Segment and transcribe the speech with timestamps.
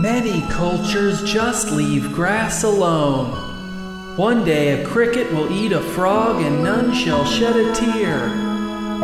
[0.00, 4.16] Many cultures just leave grass alone.
[4.18, 8.28] One day a cricket will eat a frog and none shall shed a tear.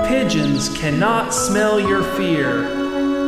[0.06, 2.66] Pigeons cannot smell your fear.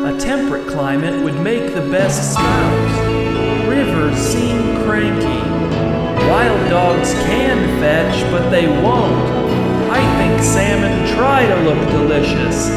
[0.05, 2.99] A temperate climate would make the best spouse.
[3.67, 5.49] Rivers seem cranky.
[6.29, 9.31] Wild dogs can fetch, but they won't.
[9.91, 12.69] I think salmon try to look delicious.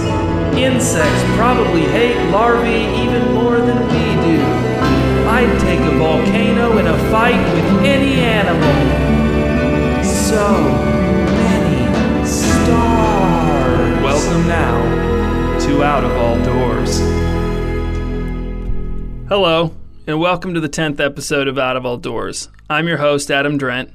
[0.56, 4.17] Insects probably hate larvae even more than we.
[5.38, 10.04] I'd take a volcano in a fight with any animal.
[10.04, 10.60] So
[11.30, 14.04] many stars.
[14.04, 16.98] Welcome now to Out of All Doors.
[19.30, 19.76] Hello,
[20.08, 22.50] and welcome to the 10th episode of Out of All Doors.
[22.68, 23.94] I'm your host, Adam Drent.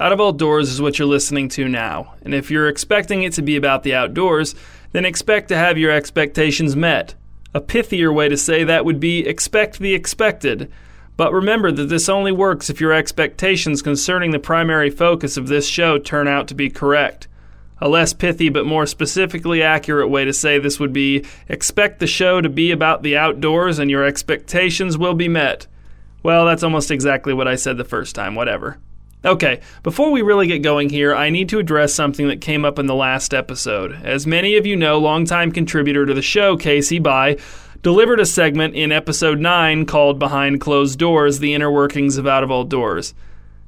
[0.00, 3.32] Out of All Doors is what you're listening to now, and if you're expecting it
[3.34, 4.56] to be about the outdoors,
[4.90, 7.14] then expect to have your expectations met.
[7.52, 10.70] A pithier way to say that would be expect the expected.
[11.16, 15.66] But remember that this only works if your expectations concerning the primary focus of this
[15.66, 17.26] show turn out to be correct.
[17.80, 22.06] A less pithy but more specifically accurate way to say this would be expect the
[22.06, 25.66] show to be about the outdoors and your expectations will be met.
[26.22, 28.78] Well, that's almost exactly what I said the first time, whatever.
[29.22, 32.78] Okay, before we really get going here, I need to address something that came up
[32.78, 34.00] in the last episode.
[34.02, 37.36] As many of you know, longtime contributor to the show, Casey By,
[37.82, 42.42] delivered a segment in episode 9 called Behind Closed Doors The Inner Workings of Out
[42.42, 43.12] of All Doors.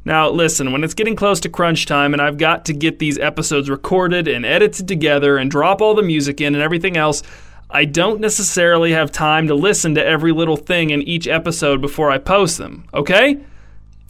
[0.06, 3.18] Now, listen, when it's getting close to crunch time and I've got to get these
[3.18, 7.22] episodes recorded and edited together and drop all the music in and everything else,
[7.70, 12.10] I don't necessarily have time to listen to every little thing in each episode before
[12.10, 13.38] I post them, okay?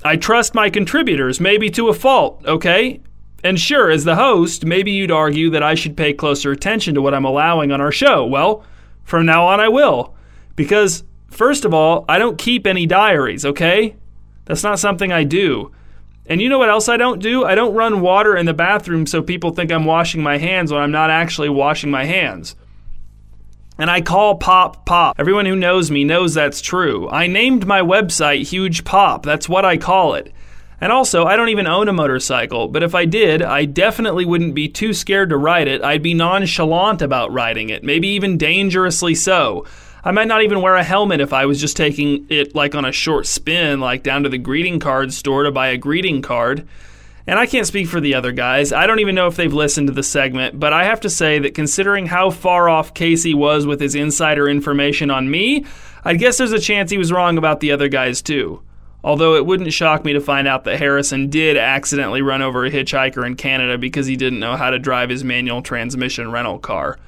[0.05, 3.01] I trust my contributors, maybe to a fault, okay?
[3.45, 7.03] And sure, as the host, maybe you'd argue that I should pay closer attention to
[7.03, 8.27] what I'm allowing on our show.
[8.27, 8.65] Well,
[9.05, 10.15] from now on I will.
[10.55, 13.97] Because, first of all, I don't keep any diaries, okay?
[14.45, 15.73] That's not something I do.
[16.27, 17.45] And you know what else I don't do?
[17.45, 20.81] I don't run water in the bathroom so people think I'm washing my hands when
[20.81, 22.55] I'm not actually washing my hands.
[23.83, 25.17] And I call Pop Pop.
[25.19, 27.11] Everyone who knows me knows that's true.
[27.11, 29.25] I named my website Huge Pop.
[29.25, 30.33] That's what I call it.
[30.81, 34.55] And also, I don't even own a motorcycle, but if I did, I definitely wouldn't
[34.55, 35.83] be too scared to ride it.
[35.83, 39.67] I'd be nonchalant about riding it, maybe even dangerously so.
[40.05, 42.85] I might not even wear a helmet if I was just taking it like on
[42.85, 46.69] a short spin, like down to the greeting card store to buy a greeting card.
[47.27, 48.73] And I can't speak for the other guys.
[48.73, 51.39] I don't even know if they've listened to the segment, but I have to say
[51.39, 55.65] that considering how far off Casey was with his insider information on me,
[56.05, 58.63] I guess there's a chance he was wrong about the other guys too.
[59.05, 62.71] Although it wouldn't shock me to find out that Harrison did accidentally run over a
[62.71, 66.99] hitchhiker in Canada because he didn't know how to drive his manual transmission rental car.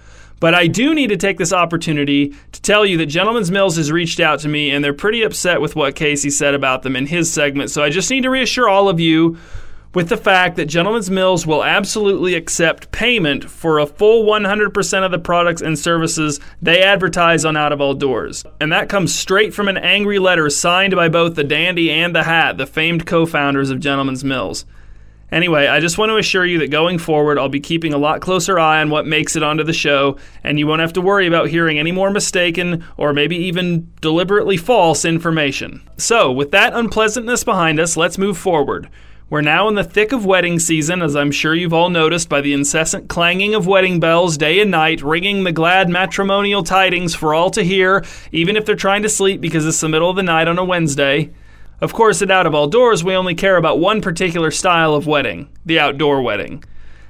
[0.41, 3.93] But I do need to take this opportunity to tell you that Gentleman's Mills has
[3.93, 7.07] reached out to me and they're pretty upset with what Casey said about them in
[7.07, 7.71] his segment.
[7.71, 9.39] So I just need to reassure all of you
[9.95, 15.11] with the fact that Gentleman's Mills will absolutely accept payment for a full 100% of
[15.13, 18.45] the products and services they advertise on Out of All Doors.
[18.61, 22.25] And that comes straight from an angry letter signed by both the Dandy and the
[22.25, 24.67] Hat, the famed co founders of Gentleman's Mills.
[25.33, 28.21] Anyway, I just want to assure you that going forward, I'll be keeping a lot
[28.21, 31.27] closer eye on what makes it onto the show, and you won't have to worry
[31.27, 35.83] about hearing any more mistaken or maybe even deliberately false information.
[35.97, 38.89] So, with that unpleasantness behind us, let's move forward.
[39.31, 42.43] We're now in the thick of wedding season, as I'm sure you've all noticed by
[42.43, 47.33] the incessant clanging of wedding bells day and night, ringing the glad matrimonial tidings for
[47.33, 50.23] all to hear, even if they're trying to sleep because it's the middle of the
[50.23, 51.31] night on a Wednesday.
[51.81, 55.07] Of course, at Out of All Doors, we only care about one particular style of
[55.07, 56.63] wedding the outdoor wedding.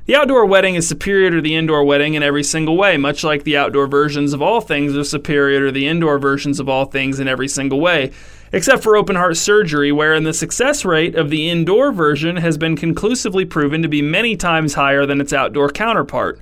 [0.07, 3.45] The outdoor wedding is superior to the indoor wedding in every single way, much like
[3.45, 7.21] the outdoor versions of all things are superior to the indoor versions of all things
[7.21, 8.13] in every single way
[8.55, 12.77] except for open heart surgery, wherein the success rate of the indoor version has been
[12.77, 16.39] conclusively proven to be many times higher than its outdoor counterpart.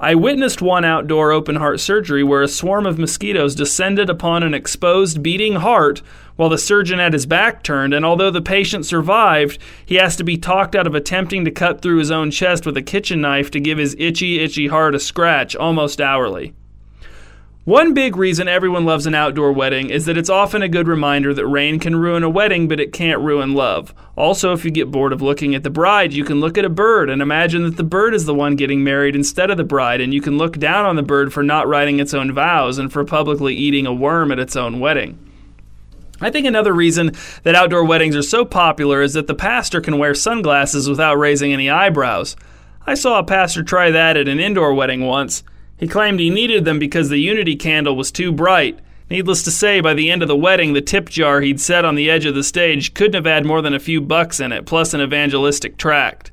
[0.00, 4.54] I witnessed one outdoor open heart surgery where a swarm of mosquitoes descended upon an
[4.54, 6.02] exposed, beating heart
[6.36, 10.22] while the surgeon had his back turned, and although the patient survived, he has to
[10.22, 13.50] be talked out of attempting to cut through his own chest with a kitchen knife
[13.50, 16.54] to give his itchy, itchy heart a scratch almost hourly.
[17.68, 21.34] One big reason everyone loves an outdoor wedding is that it's often a good reminder
[21.34, 23.92] that rain can ruin a wedding, but it can't ruin love.
[24.16, 26.70] Also, if you get bored of looking at the bride, you can look at a
[26.70, 30.00] bird and imagine that the bird is the one getting married instead of the bride,
[30.00, 32.90] and you can look down on the bird for not writing its own vows and
[32.90, 35.18] for publicly eating a worm at its own wedding.
[36.22, 37.12] I think another reason
[37.42, 41.52] that outdoor weddings are so popular is that the pastor can wear sunglasses without raising
[41.52, 42.34] any eyebrows.
[42.86, 45.42] I saw a pastor try that at an indoor wedding once.
[45.78, 48.78] He claimed he needed them because the unity candle was too bright.
[49.10, 51.94] Needless to say, by the end of the wedding, the tip jar he'd set on
[51.94, 54.66] the edge of the stage couldn't have had more than a few bucks in it,
[54.66, 56.30] plus an evangelistic tract.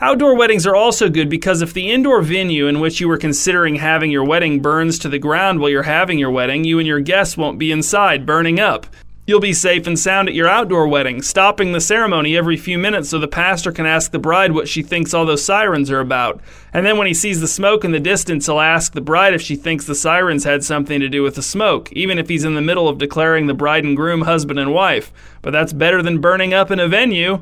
[0.00, 3.76] Outdoor weddings are also good because if the indoor venue in which you were considering
[3.76, 7.00] having your wedding burns to the ground while you're having your wedding, you and your
[7.00, 8.86] guests won't be inside burning up.
[9.26, 13.08] You'll be safe and sound at your outdoor wedding, stopping the ceremony every few minutes
[13.08, 16.42] so the pastor can ask the bride what she thinks all those sirens are about.
[16.74, 19.40] And then when he sees the smoke in the distance, he'll ask the bride if
[19.40, 22.54] she thinks the sirens had something to do with the smoke, even if he's in
[22.54, 25.10] the middle of declaring the bride and groom husband and wife.
[25.40, 27.40] But that's better than burning up in a venue.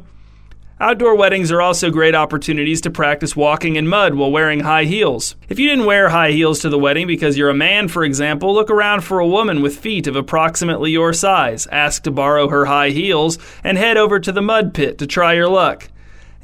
[0.82, 5.37] Outdoor weddings are also great opportunities to practice walking in mud while wearing high heels.
[5.49, 8.52] If you didn't wear high heels to the wedding because you're a man, for example,
[8.52, 12.64] look around for a woman with feet of approximately your size, ask to borrow her
[12.64, 15.88] high heels, and head over to the mud pit to try your luck.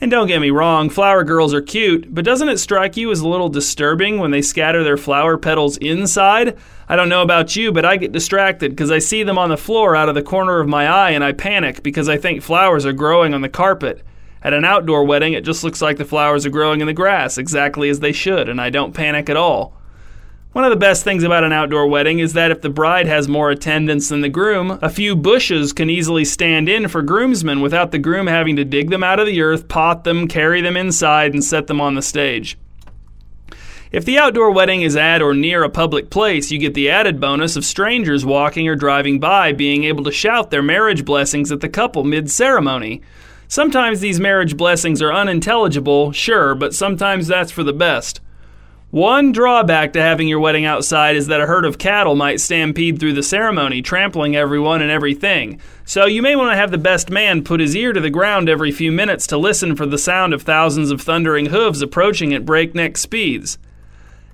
[0.00, 3.19] And don't get me wrong, flower girls are cute, but doesn't it strike you as
[3.19, 6.56] a little disturbing when they scatter their flower petals inside?
[6.88, 9.56] I don't know about you, but I get distracted because I see them on the
[9.56, 12.87] floor out of the corner of my eye and I panic because I think flowers
[12.87, 14.05] are growing on the carpet.
[14.43, 17.38] At an outdoor wedding, it just looks like the flowers are growing in the grass
[17.38, 19.75] exactly as they should, and I don't panic at all.
[20.52, 23.29] One of the best things about an outdoor wedding is that if the bride has
[23.29, 27.93] more attendants than the groom, a few bushes can easily stand in for groomsmen without
[27.93, 31.34] the groom having to dig them out of the earth, pot them, carry them inside,
[31.34, 32.56] and set them on the stage.
[33.93, 37.20] If the outdoor wedding is at or near a public place, you get the added
[37.20, 41.61] bonus of strangers walking or driving by being able to shout their marriage blessings at
[41.61, 43.00] the couple mid ceremony.
[43.50, 48.20] Sometimes these marriage blessings are unintelligible, sure, but sometimes that's for the best.
[48.90, 53.00] One drawback to having your wedding outside is that a herd of cattle might stampede
[53.00, 55.60] through the ceremony, trampling everyone and everything.
[55.86, 58.50] So you may want to have the best man put his ear to the ground
[58.50, 62.44] every few minutes to listen for the sound of thousands of thundering hooves approaching at
[62.44, 63.58] breakneck speeds.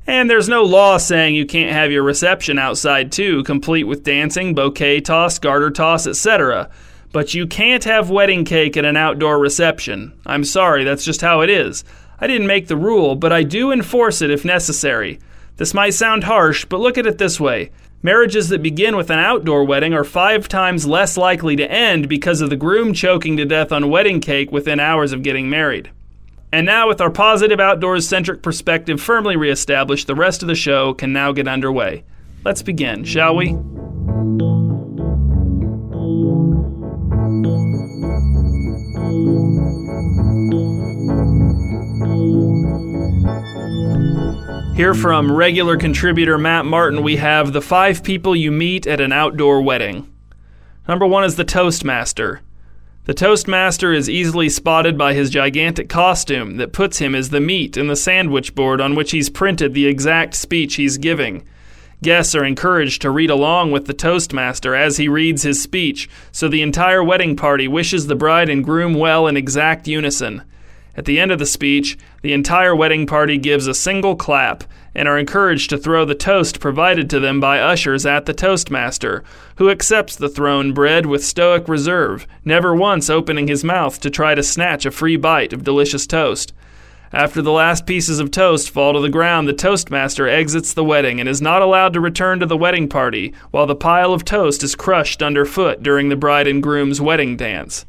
[0.09, 4.55] And there's no law saying you can't have your reception outside too, complete with dancing,
[4.55, 6.69] bouquet toss, garter toss, etc.
[7.15, 10.13] But you can't have wedding cake at an outdoor reception.
[10.27, 11.85] I'm sorry, that's just how it is.
[12.19, 15.21] I didn't make the rule, but I do enforce it if necessary.
[15.57, 17.71] This might sound harsh, but look at it this way.
[18.03, 22.41] Marriages that begin with an outdoor wedding are five times less likely to end because
[22.41, 25.93] of the groom choking to death on wedding cake within hours of getting married.
[26.51, 30.93] And now, with our positive outdoors centric perspective firmly reestablished, the rest of the show
[30.93, 32.03] can now get underway.
[32.45, 33.57] Let's begin, shall we?
[44.75, 49.13] Here from regular contributor Matt Martin, we have the five people you meet at an
[49.13, 50.13] outdoor wedding.
[50.89, 52.41] Number one is the Toastmaster.
[53.05, 57.77] The Toastmaster is easily spotted by his gigantic costume that puts him as the meat
[57.77, 61.47] in the sandwich board on which he's printed the exact speech he's giving.
[62.03, 66.49] Guests are encouraged to read along with the Toastmaster as he reads his speech, so
[66.49, 70.43] the entire wedding party wishes the bride and groom well in exact unison.
[70.97, 74.65] At the end of the speech, the entire wedding party gives a single clap
[74.95, 79.25] and are encouraged to throw the toast provided to them by ushers at the Toastmaster,
[79.57, 84.35] who accepts the thrown bread with stoic reserve, never once opening his mouth to try
[84.37, 86.53] to snatch a free bite of delicious toast.
[87.13, 91.21] After the last pieces of toast fall to the ground, the Toastmaster exits the wedding
[91.21, 94.65] and is not allowed to return to the wedding party while the pile of toast
[94.65, 97.87] is crushed underfoot during the bride and groom's wedding dance.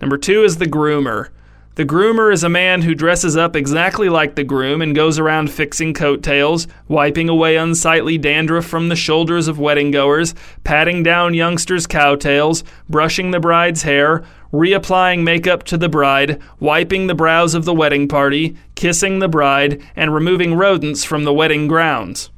[0.00, 1.28] Number two is the groomer.
[1.74, 5.50] The groomer is a man who dresses up exactly like the groom and goes around
[5.50, 11.86] fixing coattails, wiping away unsightly dandruff from the shoulders of wedding goers, patting down youngsters'
[11.86, 17.72] cowtails, brushing the bride's hair, reapplying makeup to the bride, wiping the brows of the
[17.72, 22.28] wedding party, kissing the bride, and removing rodents from the wedding grounds.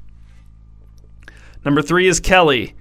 [1.64, 2.76] Number three is Kelly.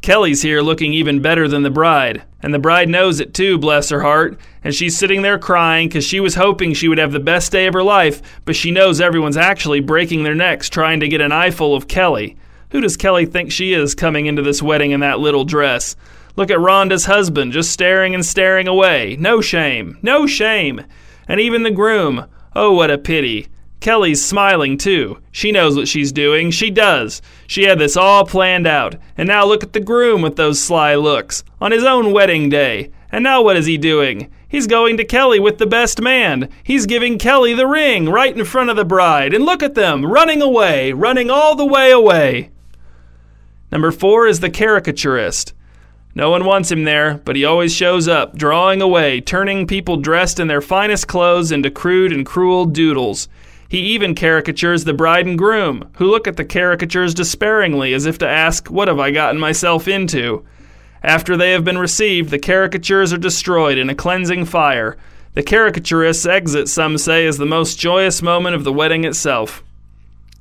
[0.00, 2.22] Kelly's here looking even better than the bride.
[2.42, 4.38] And the bride knows it too, bless her heart.
[4.62, 7.66] And she's sitting there crying because she was hoping she would have the best day
[7.66, 11.32] of her life, but she knows everyone's actually breaking their necks trying to get an
[11.32, 12.36] eyeful of Kelly.
[12.70, 15.96] Who does Kelly think she is coming into this wedding in that little dress?
[16.36, 19.16] Look at Rhonda's husband just staring and staring away.
[19.18, 19.98] No shame.
[20.02, 20.84] No shame.
[21.26, 22.26] And even the groom.
[22.54, 23.48] Oh, what a pity.
[23.80, 25.18] Kelly's smiling too.
[25.30, 26.50] She knows what she's doing.
[26.50, 27.22] She does.
[27.46, 28.96] She had this all planned out.
[29.16, 31.44] And now look at the groom with those sly looks.
[31.60, 32.90] On his own wedding day.
[33.12, 34.30] And now what is he doing?
[34.48, 36.48] He's going to Kelly with the best man.
[36.62, 39.32] He's giving Kelly the ring right in front of the bride.
[39.34, 42.50] And look at them, running away, running all the way away.
[43.70, 45.52] Number four is the caricaturist.
[46.14, 50.40] No one wants him there, but he always shows up, drawing away, turning people dressed
[50.40, 53.28] in their finest clothes into crude and cruel doodles.
[53.68, 58.16] He even caricatures the bride and groom, who look at the caricatures despairingly as if
[58.18, 60.44] to ask, What have I gotten myself into?
[61.02, 64.96] After they have been received, the caricatures are destroyed in a cleansing fire.
[65.34, 69.62] The caricaturist's exit, some say, is the most joyous moment of the wedding itself.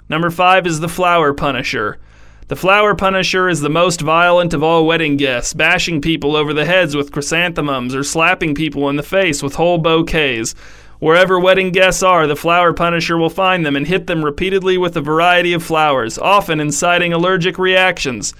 [0.09, 1.99] Number five is the flower punisher.
[2.47, 6.65] The flower punisher is the most violent of all wedding guests, bashing people over the
[6.65, 10.55] heads with chrysanthemums or slapping people in the face with whole bouquets.
[10.99, 14.97] Wherever wedding guests are, the flower punisher will find them and hit them repeatedly with
[14.97, 18.33] a variety of flowers, often inciting allergic reactions.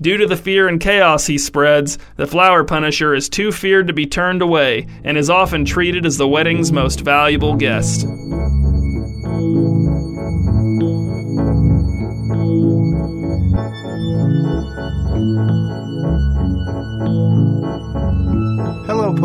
[0.00, 3.92] Due to the fear and chaos he spreads, the flower punisher is too feared to
[3.92, 8.06] be turned away and is often treated as the wedding's most valuable guest.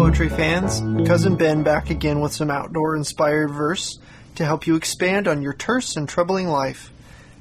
[0.06, 0.82] Poetry fans.
[1.08, 3.98] Cousin Ben back again with some outdoor inspired verse
[4.36, 6.92] to help you expand on your terse and troubling life.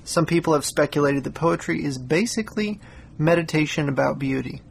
[0.04, 2.80] Some people have speculated that poetry is basically
[3.18, 4.62] meditation about beauty.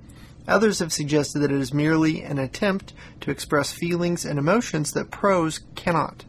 [0.47, 5.11] Others have suggested that it is merely an attempt to express feelings and emotions that
[5.11, 6.25] prose cannot.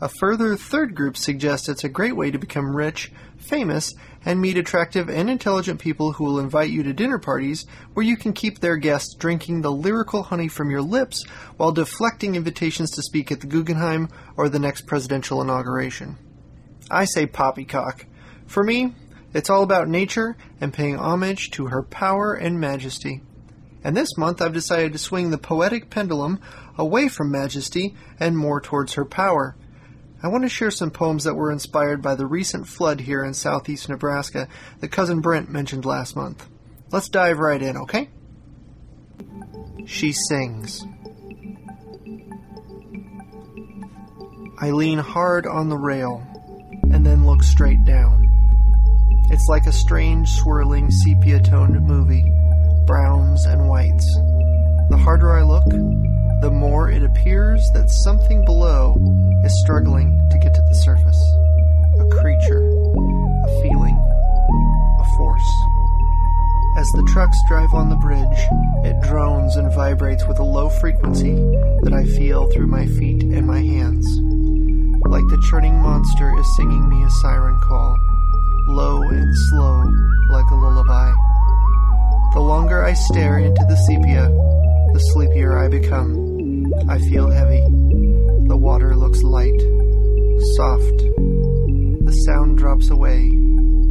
[0.00, 3.92] A further third group suggests it's a great way to become rich, famous,
[4.24, 8.16] and meet attractive and intelligent people who will invite you to dinner parties where you
[8.16, 11.24] can keep their guests drinking the lyrical honey from your lips
[11.56, 16.16] while deflecting invitations to speak at the Guggenheim or the next presidential inauguration.
[16.90, 18.06] I say poppycock.
[18.46, 18.94] For me,
[19.32, 23.22] it's all about nature and paying homage to her power and majesty.
[23.82, 26.40] And this month I've decided to swing the poetic pendulum
[26.78, 29.56] away from majesty and more towards her power.
[30.24, 33.34] I want to share some poems that were inspired by the recent flood here in
[33.34, 34.48] southeast Nebraska
[34.80, 36.48] that Cousin Brent mentioned last month.
[36.90, 38.08] Let's dive right in, okay?
[39.84, 40.82] She sings.
[44.58, 46.26] I lean hard on the rail
[46.84, 48.26] and then look straight down.
[49.30, 52.24] It's like a strange, swirling, sepia toned movie
[52.86, 54.10] browns and whites.
[54.88, 55.68] The harder I look,
[56.40, 58.94] the more it appears that something below
[59.44, 61.20] is struggling to get to the surface.
[62.00, 62.64] A creature,
[63.44, 63.96] a feeling,
[65.00, 65.50] a force.
[66.76, 68.40] As the trucks drive on the bridge,
[68.84, 71.36] it drones and vibrates with a low frequency
[71.82, 74.06] that I feel through my feet and my hands.
[75.06, 77.96] Like the churning monster is singing me a siren call
[78.66, 79.84] low and slow
[80.30, 81.12] like a lullaby.
[82.32, 84.28] The longer I stare into the sepia,
[84.92, 86.72] the sleepier I become.
[86.88, 87.93] I feel heavy.
[88.46, 89.58] The water looks light,
[90.56, 90.98] soft.
[92.04, 93.30] The sound drops away.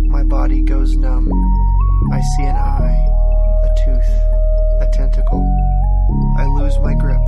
[0.07, 1.27] My body goes numb.
[2.11, 3.07] I see an eye,
[3.63, 4.09] a tooth,
[4.81, 5.43] a tentacle.
[6.37, 7.21] I lose my grip.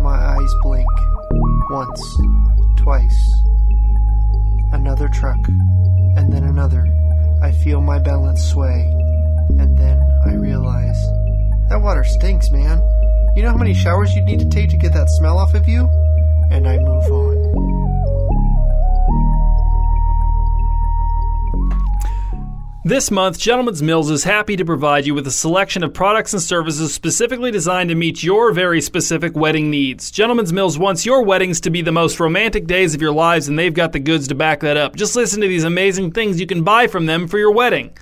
[0.00, 0.88] My eyes blink.
[1.70, 2.20] Once,
[2.76, 3.32] twice.
[4.72, 5.38] Another truck
[6.16, 6.86] and then another.
[7.42, 8.82] I feel my balance sway,
[9.58, 11.00] and then I realize
[11.70, 12.78] that water stinks, man.
[13.34, 15.66] You know how many showers you'd need to take to get that smell off of
[15.66, 15.88] you?
[16.52, 17.32] And I move on.
[22.84, 26.42] This month, Gentleman's Mills is happy to provide you with a selection of products and
[26.42, 30.10] services specifically designed to meet your very specific wedding needs.
[30.10, 33.58] Gentleman's Mills wants your weddings to be the most romantic days of your lives, and
[33.58, 34.94] they've got the goods to back that up.
[34.94, 37.96] Just listen to these amazing things you can buy from them for your wedding.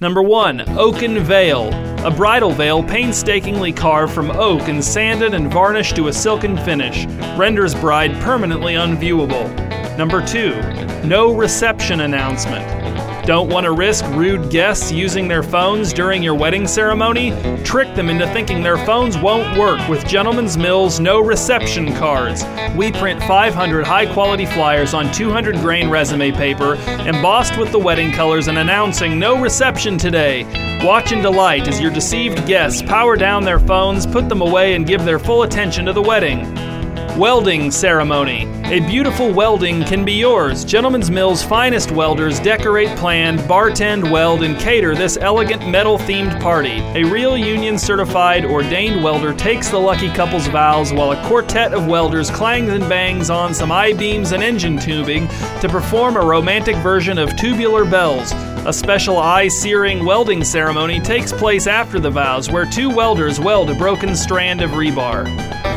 [0.00, 1.70] Number one, Oaken Veil.
[2.06, 7.06] A bridal veil painstakingly carved from oak and sanded and varnished to a silken finish,
[7.36, 9.48] renders bride permanently unviewable.
[9.98, 10.54] Number two,
[11.04, 12.87] No Reception Announcement.
[13.28, 17.32] Don't want to risk rude guests using their phones during your wedding ceremony?
[17.62, 22.42] Trick them into thinking their phones won't work with Gentleman's Mills no reception cards.
[22.74, 28.12] We print 500 high quality flyers on 200 grain resume paper, embossed with the wedding
[28.12, 30.44] colors and announcing no reception today.
[30.82, 34.86] Watch and delight as your deceived guests power down their phones, put them away, and
[34.86, 36.46] give their full attention to the wedding.
[37.18, 38.46] Welding Ceremony.
[38.66, 40.64] A beautiful welding can be yours.
[40.64, 46.78] Gentleman's Mill's finest welders decorate, plan, bartend, weld, and cater this elegant metal themed party.
[46.94, 51.88] A real union certified ordained welder takes the lucky couple's vows while a quartet of
[51.88, 55.26] welders clangs and bangs on some I beams and engine tubing
[55.60, 58.32] to perform a romantic version of Tubular Bells.
[58.68, 63.70] A special eye searing welding ceremony takes place after the vows, where two welders weld
[63.70, 65.24] a broken strand of rebar.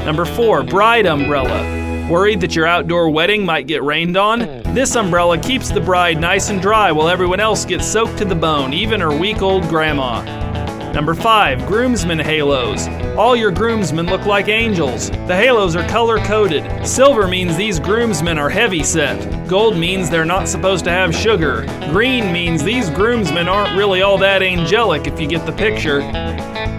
[0.04, 2.10] Number four, bride umbrella.
[2.10, 4.40] Worried that your outdoor wedding might get rained on?
[4.74, 8.36] This umbrella keeps the bride nice and dry while everyone else gets soaked to the
[8.36, 10.61] bone, even her week old grandma.
[10.94, 12.88] Number 5, groomsmen halos.
[13.18, 15.10] All your groomsmen look like angels.
[15.10, 16.86] The halos are color coded.
[16.86, 19.48] Silver means these groomsmen are heavy set.
[19.48, 21.66] Gold means they're not supposed to have sugar.
[21.92, 26.02] Green means these groomsmen aren't really all that angelic if you get the picture.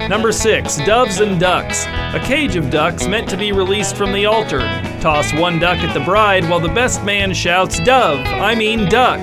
[0.09, 1.87] Number 6, doves and ducks.
[1.87, 4.61] A cage of ducks meant to be released from the altar.
[5.03, 9.19] Toss one duck at the bride while the best man shouts, Dove, I mean duck.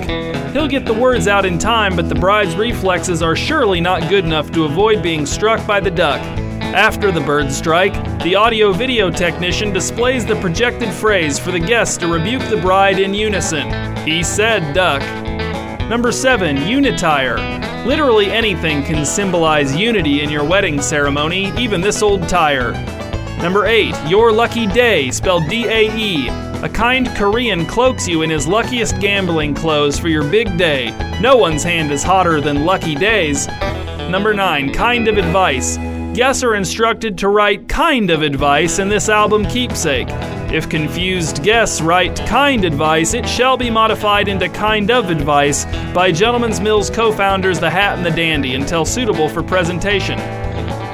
[0.52, 4.26] He'll get the words out in time, but the bride's reflexes are surely not good
[4.26, 6.20] enough to avoid being struck by the duck.
[6.60, 11.96] After the bird strike, the audio video technician displays the projected phrase for the guests
[11.96, 13.96] to rebuke the bride in unison.
[14.06, 15.00] He said duck.
[15.88, 17.38] Number 7, unitire.
[17.86, 22.74] Literally anything can symbolize unity in your wedding ceremony, even this old tire.
[23.42, 26.28] Number 8, your lucky day, spelled D A E.
[26.62, 30.90] A kind Korean cloaks you in his luckiest gambling clothes for your big day.
[31.22, 33.48] No one's hand is hotter than Lucky Days.
[34.10, 35.78] Number 9, kind of advice.
[36.14, 40.08] Guests are instructed to write kind of advice in this album keepsake.
[40.52, 46.12] If confused guests write kind advice, it shall be modified into kind of advice by
[46.12, 50.18] Gentleman's Mills co founders The Hat and the Dandy until suitable for presentation.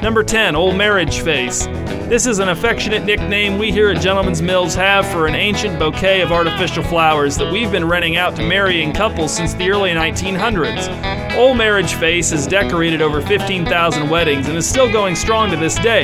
[0.01, 1.65] Number 10, Old Marriage Face.
[2.07, 6.21] This is an affectionate nickname we here at Gentleman's Mills have for an ancient bouquet
[6.21, 11.35] of artificial flowers that we've been renting out to marrying couples since the early 1900s.
[11.35, 15.75] Old Marriage Face has decorated over 15,000 weddings and is still going strong to this
[15.75, 16.03] day.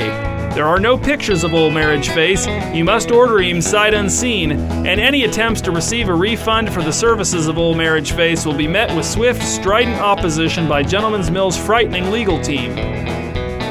[0.54, 2.46] There are no pictures of Old Marriage Face.
[2.74, 6.92] You must order him sight unseen, and any attempts to receive a refund for the
[6.92, 11.56] services of Old Marriage Face will be met with swift, strident opposition by Gentleman's Mill's
[11.56, 13.23] frightening legal team.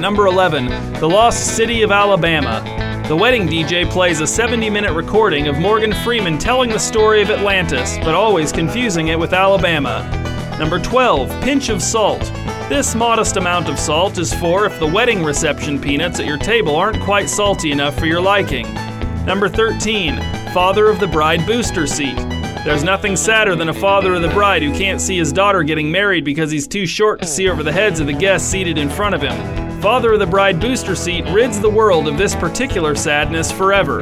[0.03, 2.61] Number 11, The Lost City of Alabama.
[3.07, 7.29] The wedding DJ plays a 70 minute recording of Morgan Freeman telling the story of
[7.29, 10.03] Atlantis, but always confusing it with Alabama.
[10.59, 12.19] Number 12, Pinch of Salt.
[12.67, 16.75] This modest amount of salt is for if the wedding reception peanuts at your table
[16.75, 18.73] aren't quite salty enough for your liking.
[19.23, 20.17] Number 13,
[20.53, 22.17] Father of the Bride Booster Seat.
[22.65, 25.89] There's nothing sadder than a father of the bride who can't see his daughter getting
[25.89, 28.89] married because he's too short to see over the heads of the guests seated in
[28.89, 29.62] front of him.
[29.83, 33.99] Father of the Bride booster seat rids the world of this particular sadness forever.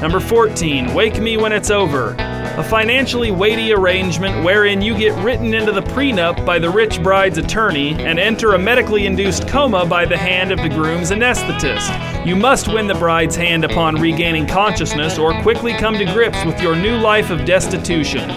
[0.00, 2.16] Number 14, Wake Me When It's Over.
[2.18, 7.36] A financially weighty arrangement wherein you get written into the prenup by the rich bride's
[7.36, 12.24] attorney and enter a medically induced coma by the hand of the groom's anesthetist.
[12.24, 16.58] You must win the bride's hand upon regaining consciousness or quickly come to grips with
[16.62, 18.28] your new life of destitution.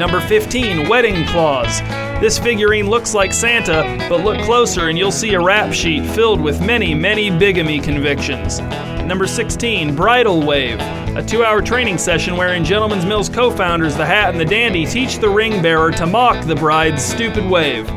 [0.00, 1.80] Number 15, Wedding Clause.
[2.20, 6.38] This figurine looks like Santa, but look closer and you'll see a rap sheet filled
[6.38, 8.60] with many, many bigamy convictions.
[8.60, 10.78] Number 16, Bridal Wave.
[11.16, 14.84] A two hour training session wherein Gentleman's Mills co founders, the Hat and the Dandy,
[14.84, 17.88] teach the ring bearer to mock the bride's stupid wave.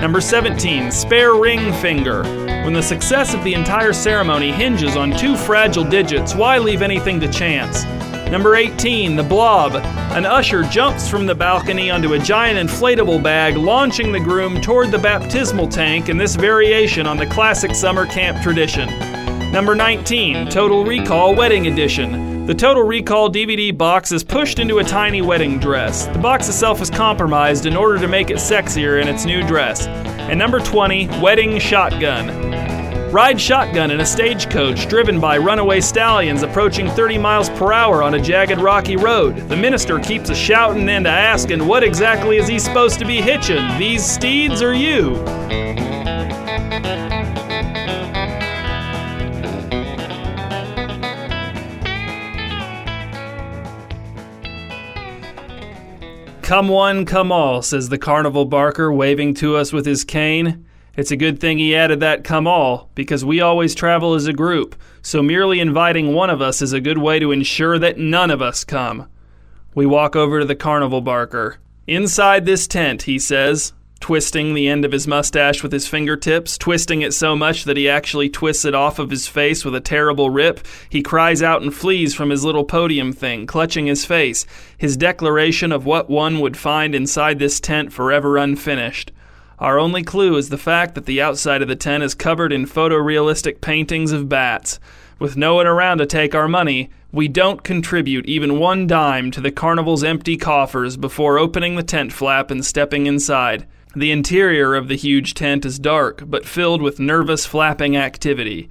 [0.00, 2.22] Number 17, Spare Ring Finger.
[2.64, 7.20] When the success of the entire ceremony hinges on two fragile digits, why leave anything
[7.20, 7.84] to chance?
[8.30, 9.76] Number 18, The Blob.
[10.12, 14.90] An usher jumps from the balcony onto a giant inflatable bag, launching the groom toward
[14.90, 18.86] the baptismal tank in this variation on the classic summer camp tradition.
[19.50, 22.44] Number 19, Total Recall Wedding Edition.
[22.44, 26.06] The Total Recall DVD box is pushed into a tiny wedding dress.
[26.08, 29.86] The box itself is compromised in order to make it sexier in its new dress.
[29.86, 32.28] And number 20, Wedding Shotgun.
[33.10, 38.12] Ride shotgun in a stagecoach driven by runaway stallions approaching 30 miles per hour on
[38.12, 39.48] a jagged rocky road.
[39.48, 43.22] The minister keeps a shouting and a asking what exactly is he supposed to be
[43.22, 45.14] hitching, these steeds or you?
[56.42, 60.67] Come one, come all, says the carnival barker, waving to us with his cane.
[60.98, 64.32] It's a good thing he added that come all, because we always travel as a
[64.32, 68.32] group, so merely inviting one of us is a good way to ensure that none
[68.32, 69.06] of us come.
[69.76, 71.58] We walk over to the carnival barker.
[71.86, 77.02] Inside this tent, he says, twisting the end of his mustache with his fingertips, twisting
[77.02, 80.30] it so much that he actually twists it off of his face with a terrible
[80.30, 80.66] rip.
[80.90, 85.70] He cries out and flees from his little podium thing, clutching his face, his declaration
[85.70, 89.12] of what one would find inside this tent forever unfinished.
[89.60, 92.64] Our only clue is the fact that the outside of the tent is covered in
[92.64, 94.78] photorealistic paintings of bats.
[95.18, 99.40] With no one around to take our money, we don't contribute even one dime to
[99.40, 103.66] the carnival's empty coffers before opening the tent flap and stepping inside.
[103.96, 108.68] The interior of the huge tent is dark, but filled with nervous flapping activity.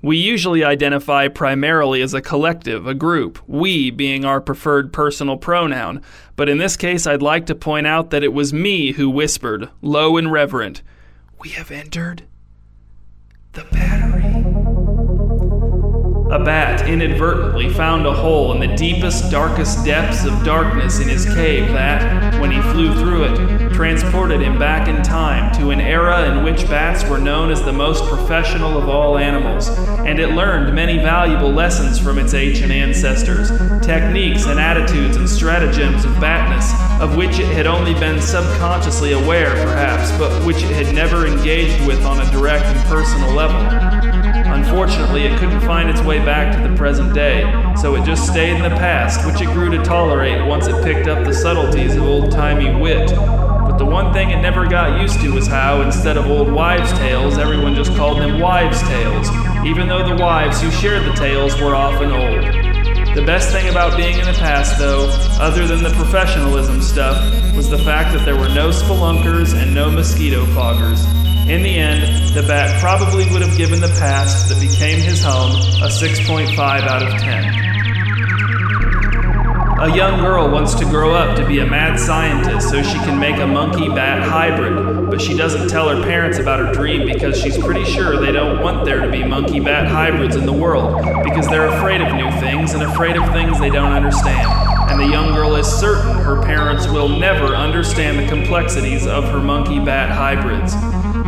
[0.00, 6.02] We usually identify primarily as a collective, a group, we being our preferred personal pronoun,
[6.36, 9.68] but in this case I'd like to point out that it was me who whispered,
[9.82, 10.82] low and reverent,
[11.40, 12.22] We have entered
[13.52, 14.37] the battery.
[16.30, 21.24] A bat inadvertently found a hole in the deepest, darkest depths of darkness in his
[21.24, 26.30] cave that, when he flew through it, transported him back in time to an era
[26.30, 30.74] in which bats were known as the most professional of all animals, and it learned
[30.74, 33.48] many valuable lessons from its ancient ancestors,
[33.80, 39.52] techniques and attitudes and stratagems of batness, of which it had only been subconsciously aware,
[39.64, 43.64] perhaps, but which it had never engaged with on a direct and personal level.
[44.50, 47.42] Unfortunately, it couldn't find its way back to the present day,
[47.80, 51.08] so it just stayed in the past, which it grew to tolerate once it picked
[51.08, 53.10] up the subtleties of old timey wit.
[53.14, 56.92] But the one thing it never got used to was how, instead of old wives'
[56.92, 59.28] tales, everyone just called them wives' tales,
[59.66, 63.14] even though the wives who shared the tales were often old.
[63.14, 65.08] The best thing about being in the past, though,
[65.40, 67.16] other than the professionalism stuff,
[67.56, 71.27] was the fact that there were no spelunkers and no mosquito foggers.
[71.48, 75.52] In the end, the bat probably would have given the past that became his home
[75.80, 77.68] a 6.5 out of 10.
[79.80, 83.18] A young girl wants to grow up to be a mad scientist so she can
[83.18, 87.40] make a monkey bat hybrid, but she doesn't tell her parents about her dream because
[87.40, 91.02] she's pretty sure they don't want there to be monkey bat hybrids in the world
[91.24, 94.46] because they're afraid of new things and afraid of things they don't understand.
[94.90, 99.40] And the young girl is certain her parents will never understand the complexities of her
[99.40, 100.74] monkey bat hybrids.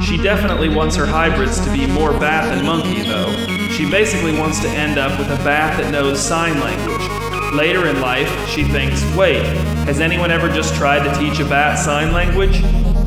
[0.02, 3.30] She definitely wants her hybrids to be more bat than monkey, though.
[3.68, 7.54] She basically wants to end up with a bat that knows sign language.
[7.54, 9.44] Later in life, she thinks, wait,
[9.86, 12.62] has anyone ever just tried to teach a bat sign language?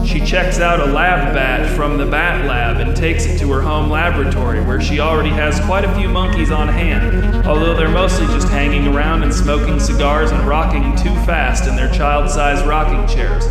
[0.08, 3.62] She checks out a lab bat from the bat lab and takes it to her
[3.62, 8.28] home laboratory where she already has quite a few monkeys on hand, although they're mostly
[8.28, 13.08] just hanging around and smoking cigars and rocking too fast in their child sized rocking
[13.08, 13.46] chairs.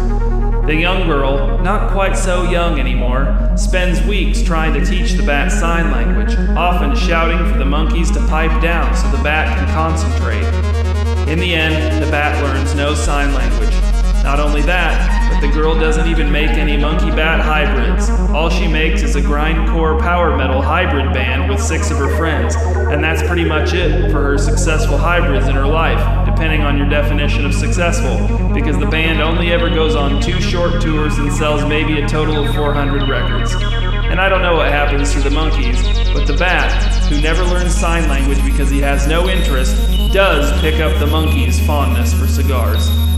[0.67, 5.51] The young girl, not quite so young anymore, spends weeks trying to teach the bat
[5.51, 10.47] sign language, often shouting for the monkeys to pipe down so the bat can concentrate.
[11.29, 13.75] In the end, the bat learns no sign language.
[14.23, 18.09] Not only that, the girl doesn't even make any monkey bat hybrids.
[18.31, 22.55] All she makes is a grindcore power metal hybrid band with six of her friends,
[22.55, 26.89] and that's pretty much it for her successful hybrids in her life, depending on your
[26.89, 31.65] definition of successful, because the band only ever goes on two short tours and sells
[31.65, 33.53] maybe a total of 400 records.
[34.13, 36.71] And I don't know what happens to the monkeys, but the bat,
[37.07, 39.75] who never learns sign language because he has no interest,
[40.13, 43.12] does pick up the monkey's fondness for cigars.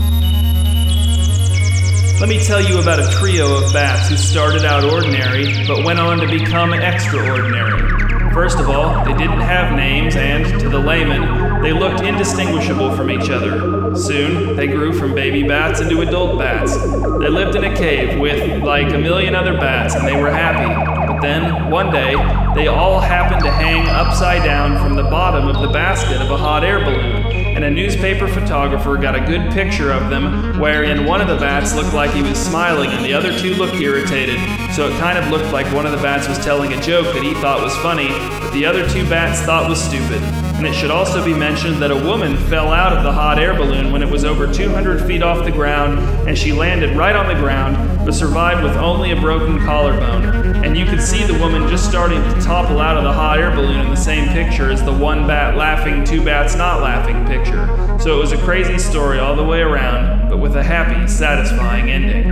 [2.17, 5.99] Let me tell you about a trio of bats who started out ordinary but went
[5.99, 8.33] on to become extraordinary.
[8.33, 13.11] First of all, they didn't have names, and, to the layman, they looked indistinguishable from
[13.11, 13.95] each other.
[13.95, 16.77] Soon, they grew from baby bats into adult bats.
[16.77, 20.73] They lived in a cave with, like, a million other bats, and they were happy.
[21.11, 22.15] But then, one day,
[22.55, 26.37] they all happened to hang upside down from the bottom of the basket of a
[26.37, 31.21] hot air balloon, and a newspaper photographer got a good picture of them, wherein one
[31.21, 34.37] of the bats looked like he was smiling and the other two looked irritated,
[34.73, 37.23] so it kind of looked like one of the bats was telling a joke that
[37.23, 38.09] he thought was funny,
[38.41, 40.44] but the other two bats thought was stupid.
[40.57, 43.53] And it should also be mentioned that a woman fell out of the hot air
[43.53, 47.27] balloon when it was over 200 feet off the ground, and she landed right on
[47.27, 50.63] the ground, but survived with only a broken collarbone.
[50.63, 53.53] And you could see the woman just starting to topple out of the hot air
[53.53, 57.67] balloon in the same picture as the one bat laughing, two bats not laughing picture.
[57.99, 61.89] So it was a crazy story all the way around, but with a happy, satisfying
[61.89, 62.31] ending.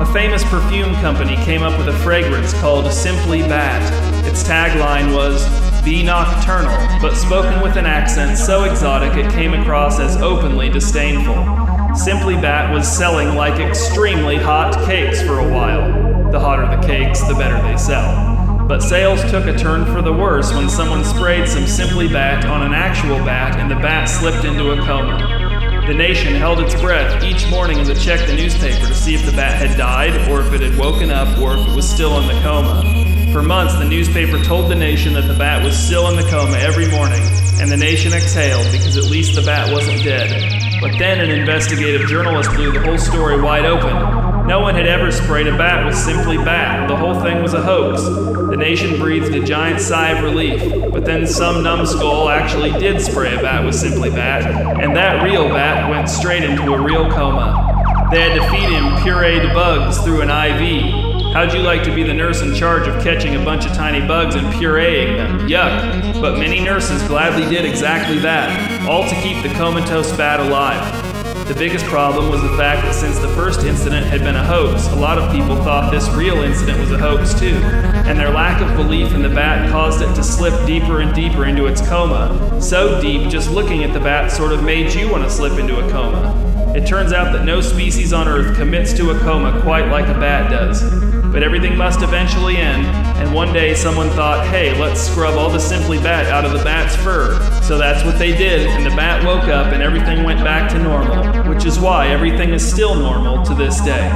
[0.00, 4.09] A famous perfume company came up with a fragrance called Simply Bat.
[4.26, 5.44] Its tagline was,
[5.82, 11.94] Be nocturnal, but spoken with an accent so exotic it came across as openly disdainful.
[11.94, 16.30] Simply Bat was selling like extremely hot cakes for a while.
[16.30, 18.66] The hotter the cakes, the better they sell.
[18.68, 22.62] But sales took a turn for the worse when someone sprayed some Simply Bat on
[22.62, 25.40] an actual bat and the bat slipped into a coma.
[25.88, 29.26] The nation held its breath each morning as it checked the newspaper to see if
[29.26, 32.20] the bat had died, or if it had woken up, or if it was still
[32.20, 32.99] in the coma.
[33.32, 36.56] For months, the newspaper told the nation that the bat was still in the coma
[36.58, 37.22] every morning,
[37.60, 40.80] and the nation exhaled because at least the bat wasn't dead.
[40.80, 44.48] But then an investigative journalist blew the whole story wide open.
[44.48, 46.88] No one had ever sprayed a bat with Simply Bat.
[46.88, 48.02] The whole thing was a hoax.
[48.02, 53.36] The nation breathed a giant sigh of relief, but then some numbskull actually did spray
[53.36, 58.08] a bat with Simply Bat, and that real bat went straight into a real coma.
[58.10, 60.99] They had to feed him pureed bugs through an IV.
[61.32, 64.04] How'd you like to be the nurse in charge of catching a bunch of tiny
[64.04, 65.48] bugs and pureeing them?
[65.48, 66.20] Yuck.
[66.20, 71.46] But many nurses gladly did exactly that, all to keep the comatose bat alive.
[71.46, 74.88] The biggest problem was the fact that since the first incident had been a hoax,
[74.88, 78.60] a lot of people thought this real incident was a hoax too, and their lack
[78.60, 82.60] of belief in the bat caused it to slip deeper and deeper into its coma.
[82.60, 85.78] So deep, just looking at the bat sort of made you want to slip into
[85.78, 86.74] a coma.
[86.76, 90.14] It turns out that no species on Earth commits to a coma quite like a
[90.14, 91.09] bat does.
[91.32, 95.60] But everything must eventually end, and one day someone thought, hey, let's scrub all the
[95.60, 97.38] Simply Bat out of the bat's fur.
[97.62, 100.78] So that's what they did, and the bat woke up and everything went back to
[100.78, 104.10] normal, which is why everything is still normal to this day.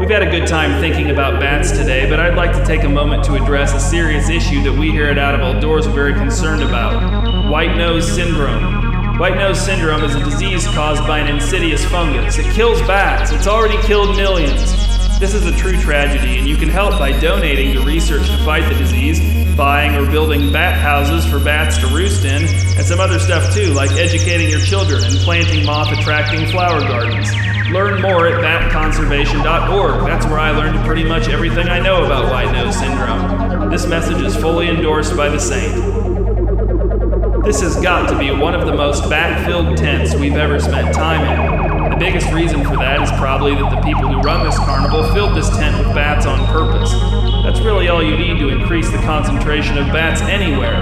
[0.00, 2.88] We've had a good time thinking about bats today, but I'd like to take a
[2.88, 6.14] moment to address a serious issue that we here at Out of Outdoors are very
[6.14, 9.18] concerned about white nose syndrome.
[9.18, 12.38] White nose syndrome is a disease caused by an insidious fungus.
[12.38, 14.87] It kills bats, it's already killed millions.
[15.18, 18.68] This is a true tragedy, and you can help by donating to research to fight
[18.68, 19.18] the disease,
[19.56, 23.72] buying or building bat houses for bats to roost in, and some other stuff too,
[23.72, 27.28] like educating your children and planting moth attracting flower gardens.
[27.72, 30.06] Learn more at batconservation.org.
[30.06, 33.70] That's where I learned pretty much everything I know about white nose syndrome.
[33.70, 35.74] This message is fully endorsed by the saint.
[37.44, 40.94] This has got to be one of the most bat filled tents we've ever spent
[40.94, 41.47] time in.
[41.98, 45.50] Biggest reason for that is probably that the people who run this carnival filled this
[45.50, 46.92] tent with bats on purpose.
[47.42, 50.78] That's really all you need to increase the concentration of bats anywhere.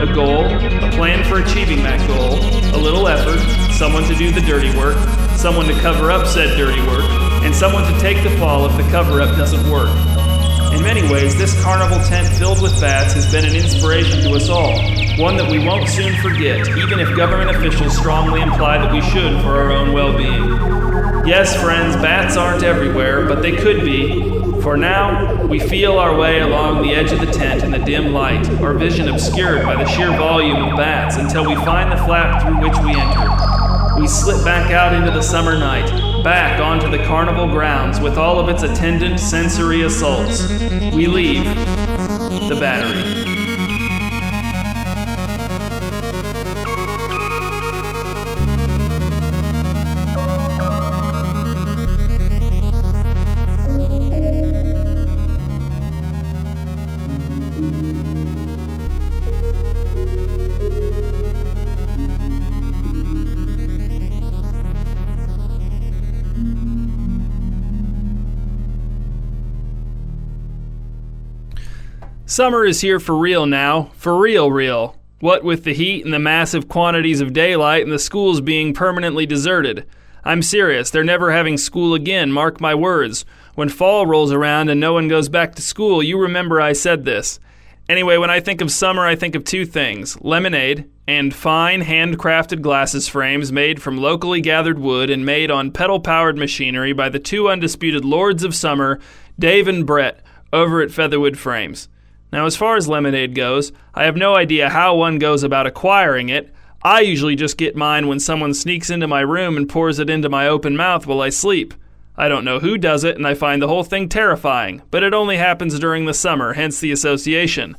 [0.00, 2.38] A goal, a plan for achieving that goal,
[2.74, 3.40] a little effort,
[3.72, 4.98] someone to do the dirty work,
[5.38, 7.04] someone to cover up said dirty work,
[7.42, 9.88] and someone to take the fall if the cover up doesn't work.
[10.72, 14.48] In many ways, this carnival tent filled with bats has been an inspiration to us
[14.48, 14.78] all,
[15.16, 19.40] one that we won't soon forget, even if government officials strongly imply that we should
[19.42, 21.26] for our own well being.
[21.26, 24.38] Yes, friends, bats aren't everywhere, but they could be.
[24.62, 28.12] For now, we feel our way along the edge of the tent in the dim
[28.12, 32.42] light, our vision obscured by the sheer volume of bats until we find the flap
[32.42, 34.00] through which we enter.
[34.00, 35.90] We slip back out into the summer night,
[36.22, 40.48] back onto the carnival grounds with all of its attendant sensory assaults.
[40.92, 43.17] We leave the battery.
[72.38, 74.94] Summer is here for real now, for real, real.
[75.18, 79.26] What with the heat and the massive quantities of daylight and the schools being permanently
[79.26, 79.84] deserted.
[80.22, 83.24] I'm serious, they're never having school again, mark my words.
[83.56, 87.04] When fall rolls around and no one goes back to school, you remember I said
[87.04, 87.40] this.
[87.88, 92.62] Anyway, when I think of summer, I think of two things lemonade and fine handcrafted
[92.62, 97.18] glasses frames made from locally gathered wood and made on pedal powered machinery by the
[97.18, 99.00] two undisputed lords of summer,
[99.40, 100.20] Dave and Brett,
[100.52, 101.88] over at Featherwood Frames.
[102.32, 106.28] Now, as far as lemonade goes, I have no idea how one goes about acquiring
[106.28, 106.52] it.
[106.82, 110.28] I usually just get mine when someone sneaks into my room and pours it into
[110.28, 111.74] my open mouth while I sleep.
[112.16, 115.14] I don't know who does it, and I find the whole thing terrifying, but it
[115.14, 117.76] only happens during the summer, hence the association.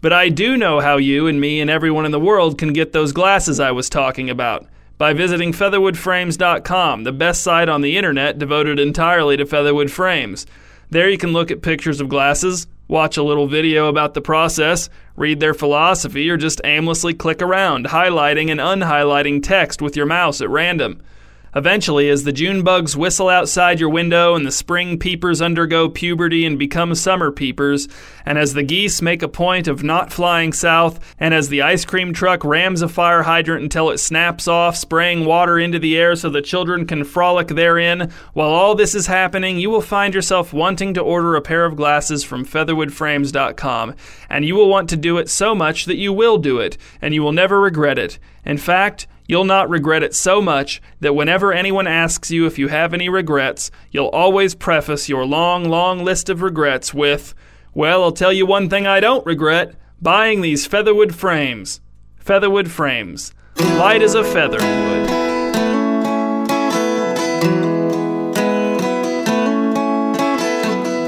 [0.00, 2.92] But I do know how you and me and everyone in the world can get
[2.92, 4.66] those glasses I was talking about
[4.98, 10.46] by visiting featherwoodframes.com, the best site on the internet devoted entirely to featherwood frames.
[10.90, 14.90] There you can look at pictures of glasses, watch a little video about the process,
[15.16, 20.42] read their philosophy, or just aimlessly click around, highlighting and unhighlighting text with your mouse
[20.42, 21.00] at random.
[21.54, 26.46] Eventually, as the June bugs whistle outside your window and the spring peepers undergo puberty
[26.46, 27.88] and become summer peepers,
[28.24, 31.84] and as the geese make a point of not flying south, and as the ice
[31.84, 36.16] cream truck rams a fire hydrant until it snaps off, spraying water into the air
[36.16, 40.54] so the children can frolic therein, while all this is happening, you will find yourself
[40.54, 43.94] wanting to order a pair of glasses from featherwoodframes.com,
[44.30, 47.12] and you will want to do it so much that you will do it, and
[47.12, 48.18] you will never regret it.
[48.44, 52.68] In fact, You'll not regret it so much that whenever anyone asks you if you
[52.68, 57.34] have any regrets, you'll always preface your long, long list of regrets with,
[57.74, 61.80] Well, I'll tell you one thing I don't regret buying these featherwood frames.
[62.16, 63.32] Featherwood frames.
[63.56, 65.10] Light as a feather wood.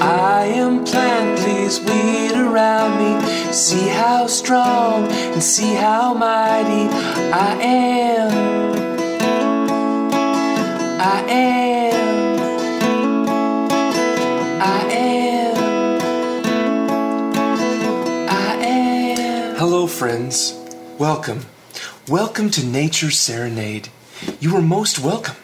[0.00, 2.24] I am please weed
[2.55, 3.53] around me.
[3.53, 6.88] See how strong and see how mighty
[7.33, 8.31] I am.
[11.01, 11.64] I am.
[19.57, 20.53] Hello, friends.
[20.99, 21.47] Welcome.
[22.07, 23.88] Welcome to Nature's Serenade.
[24.38, 25.37] You are most welcome.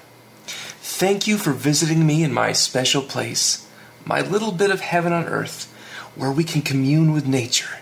[0.47, 3.67] Thank you for visiting me in my special place,
[4.05, 5.73] my little bit of heaven on earth,
[6.17, 7.79] where we can commune with nature.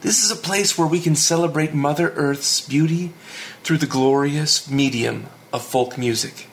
[0.00, 3.12] This is a place where we can celebrate Mother Earth's beauty
[3.62, 6.48] through the glorious medium of folk music.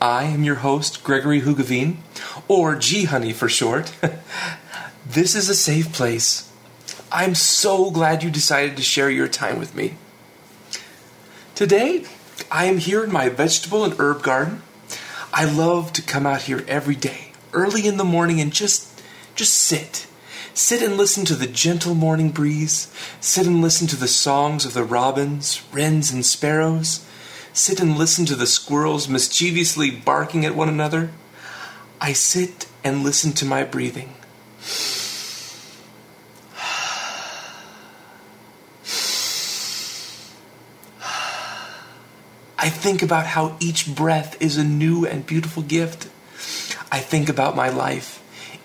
[0.00, 1.96] I am your host, Gregory Hugavine,
[2.46, 3.92] or G Honey for short.
[5.06, 6.52] this is a safe place.
[7.10, 9.94] I'm so glad you decided to share your time with me.
[11.54, 12.04] Today,
[12.50, 14.62] I am here in my vegetable and herb garden.
[15.32, 19.02] I love to come out here every day, early in the morning, and just
[19.34, 20.07] just sit
[20.58, 22.92] Sit and listen to the gentle morning breeze.
[23.20, 27.06] Sit and listen to the songs of the robins, wrens, and sparrows.
[27.52, 31.12] Sit and listen to the squirrels mischievously barking at one another.
[32.00, 34.14] I sit and listen to my breathing.
[42.58, 46.08] I think about how each breath is a new and beautiful gift.
[46.90, 48.18] I think about my life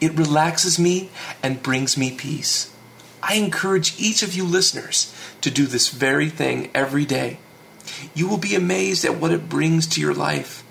[0.04, 1.10] it relaxes me
[1.42, 2.74] and brings me peace.
[3.22, 7.40] I encourage each of you listeners to do this very thing every day.
[8.14, 10.64] You will be amazed at what it brings to your life.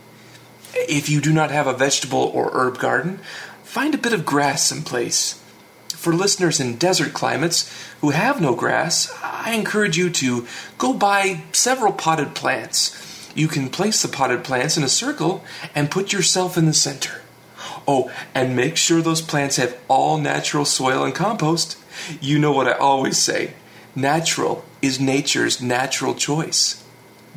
[0.74, 3.20] If you do not have a vegetable or herb garden,
[3.64, 5.42] find a bit of grass someplace.
[5.88, 11.44] For listeners in desert climates who have no grass, I encourage you to go buy
[11.52, 13.30] several potted plants.
[13.34, 15.42] You can place the potted plants in a circle
[15.74, 17.21] and put yourself in the center.
[17.86, 21.76] Oh, and make sure those plants have all natural soil and compost.
[22.20, 23.54] You know what I always say
[23.94, 26.82] natural is nature's natural choice.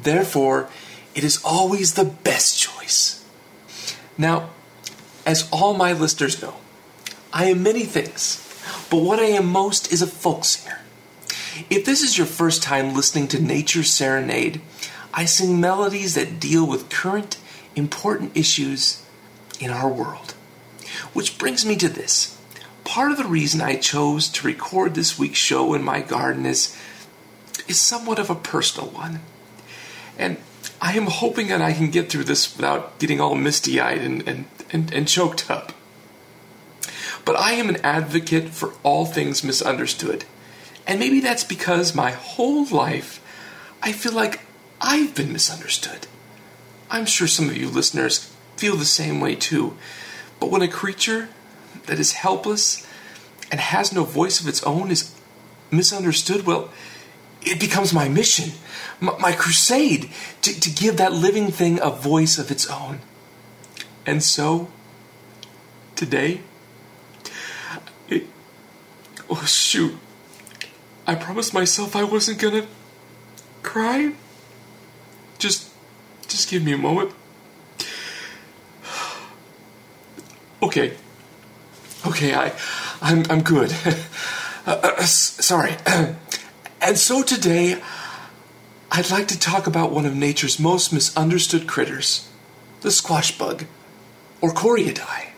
[0.02, 0.70] Therefore,
[1.14, 3.26] it is always the best choice.
[4.18, 4.50] Now,
[5.26, 6.56] as all my listeners know,
[7.34, 8.42] I am many things,
[8.90, 10.80] but what I am most is a folk singer.
[11.70, 14.62] If this is your first time listening to Nature's Serenade,
[15.14, 17.38] I sing melodies that deal with current,
[17.76, 19.05] important issues
[19.62, 20.34] in our world.
[21.14, 22.38] Which brings me to this.
[22.84, 26.78] Part of the reason I chose to record this week's show in my garden is,
[27.68, 29.22] is somewhat of a personal one.
[30.18, 30.38] And
[30.82, 34.28] I am hoping that I can get through this without getting all misty eyed and,
[34.28, 35.72] and, and, and choked up.
[37.24, 40.26] But I am an advocate for all things misunderstood.
[40.86, 43.22] And maybe that's because my whole life
[43.86, 44.40] I feel like
[44.82, 46.08] I've been misunderstood.
[46.90, 49.76] I'm sure some of you listeners feel the same way too.
[50.40, 51.30] But when a creature
[51.86, 52.86] that is helpless
[53.52, 55.14] and has no voice of its own is
[55.72, 56.70] misunderstood, well,
[57.42, 58.52] it becomes my mission,
[59.00, 60.10] my, my crusade
[60.42, 63.00] to, to give that living thing a voice of its own.
[64.06, 64.72] And so,
[65.96, 66.42] today,
[68.08, 68.28] it,
[69.30, 69.96] oh shoot,
[71.08, 72.68] I promised myself I wasn't gonna
[73.64, 74.14] cry.
[75.38, 75.70] Just,
[76.28, 77.12] just give me a moment.
[80.62, 80.94] Okay.
[82.06, 82.54] Okay, I,
[83.02, 83.74] I'm, I'm good.
[84.66, 85.76] uh, uh, sorry.
[86.82, 87.82] and so today,
[88.92, 92.30] I'd like to talk about one of nature's most misunderstood critters,
[92.82, 93.66] the squash bug,
[94.42, 95.30] or coreoidea.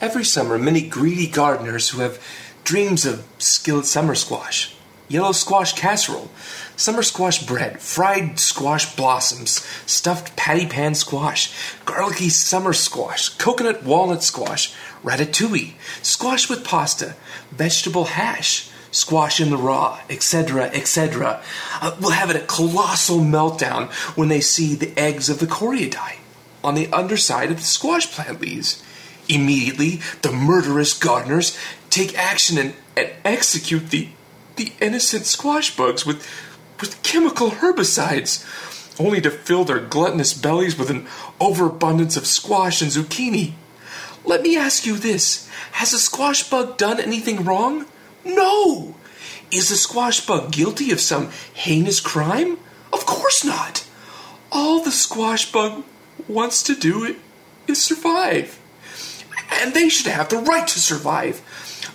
[0.00, 2.22] Every summer, many greedy gardeners who have
[2.62, 4.74] dreams of skilled summer squash
[5.08, 6.30] yellow squash casserole,
[6.78, 11.52] summer squash bread, fried squash blossoms, stuffed patty pan squash,
[11.84, 17.16] garlicky summer squash, coconut walnut squash, ratatouille, squash with pasta,
[17.50, 21.42] vegetable hash, squash in the raw, etc., etc.
[21.82, 26.16] Uh, will have a colossal meltdown when they see the eggs of the coreoidea
[26.62, 28.82] on the underside of the squash plant leaves.
[29.28, 31.58] Immediately, the murderous gardeners
[31.90, 34.08] take action and, and execute the
[34.58, 36.26] the innocent squash bugs with,
[36.80, 38.44] with chemical herbicides,
[39.00, 41.06] only to fill their gluttonous bellies with an
[41.40, 43.52] overabundance of squash and zucchini.
[44.24, 47.86] Let me ask you this Has a squash bug done anything wrong?
[48.24, 48.94] No!
[49.50, 52.58] Is a squash bug guilty of some heinous crime?
[52.92, 53.86] Of course not!
[54.50, 55.84] All the squash bug
[56.26, 57.16] wants to do
[57.66, 58.58] is survive.
[59.50, 61.42] And they should have the right to survive.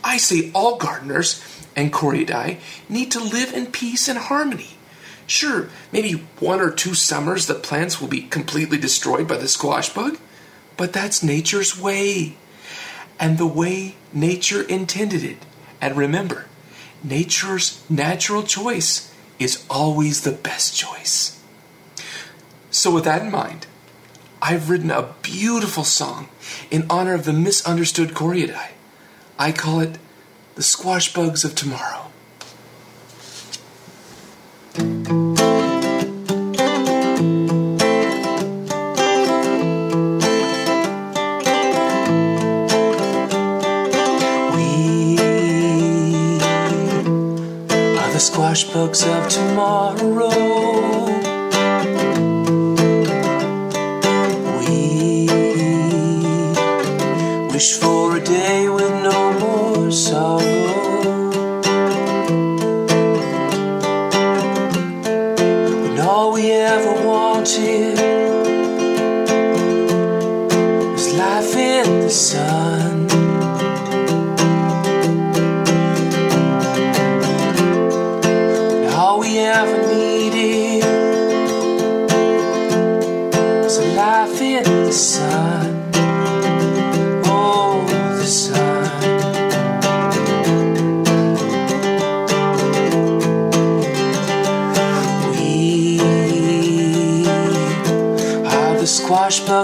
[0.03, 1.43] I say all gardeners
[1.75, 4.72] and coreoidea need to live in peace and harmony.
[5.25, 9.93] Sure, maybe one or two summers the plants will be completely destroyed by the squash
[9.93, 10.17] bug,
[10.77, 12.35] but that's nature's way.
[13.19, 15.37] And the way nature intended it.
[15.79, 16.45] And remember,
[17.03, 21.39] nature's natural choice is always the best choice.
[22.69, 23.67] So, with that in mind,
[24.41, 26.27] I've written a beautiful song
[26.69, 28.69] in honor of the misunderstood coreoidea.
[29.37, 29.99] I call it
[30.55, 32.12] the squash bugs of tomorrow.
[48.61, 50.52] Bugs of tomorrow.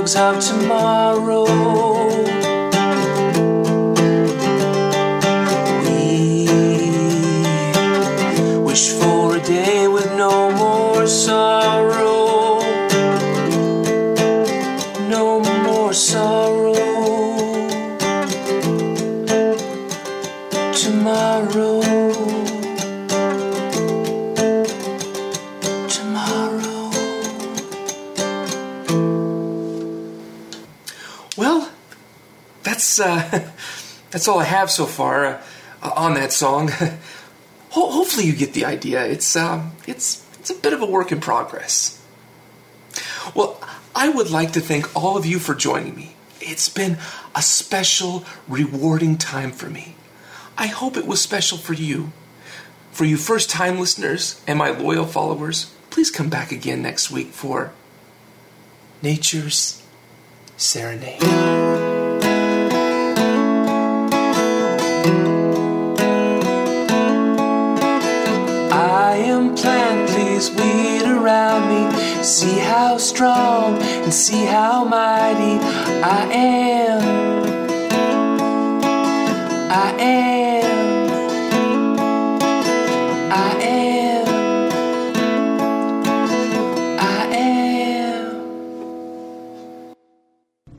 [0.10, 0.59] Squash bugs of
[34.30, 36.70] all I have so far uh, on that song.
[37.72, 39.06] Ho- hopefully, you get the idea.
[39.06, 42.02] It's um, it's it's a bit of a work in progress.
[43.36, 43.62] Well,
[43.96, 46.16] I would like to thank all of you for joining me.
[46.40, 46.98] It's been
[47.36, 49.96] a special, rewarding time for me.
[50.58, 52.12] I hope it was special for you.
[52.92, 57.28] For you first time listeners and my loyal followers, please come back again next week
[57.28, 57.72] for
[59.02, 59.82] Nature's
[60.58, 61.89] Serenade.
[72.30, 75.58] See how strong and see how mighty
[76.06, 77.02] I am.
[79.72, 81.10] I am.
[83.32, 84.28] I am.
[87.00, 88.46] I am.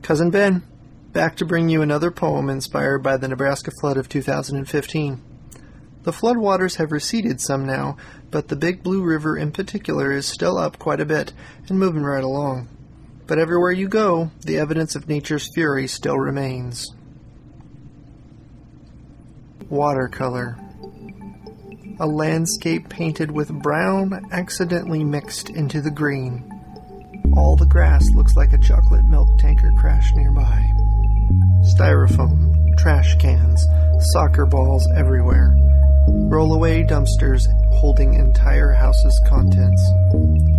[0.01, 0.63] Cousin Ben,
[1.11, 5.30] back to bring you another poem inspired by the Nebraska flood of 2015.
[6.03, 7.97] The floodwaters have receded some now,
[8.31, 11.31] but the Big Blue River in particular is still up quite a bit
[11.69, 12.69] and moving right along.
[13.27, 16.87] But everywhere you go, the evidence of nature's fury still remains.
[19.69, 20.57] Watercolor.
[21.99, 26.49] A landscape painted with brown accidentally mixed into the green.
[27.37, 30.67] All the grass looks like a chocolate milk tanker crash nearby.
[31.77, 33.65] Styrofoam, trash cans,
[34.13, 35.55] soccer balls everywhere.
[36.07, 39.83] Rollaway dumpsters holding entire houses' contents.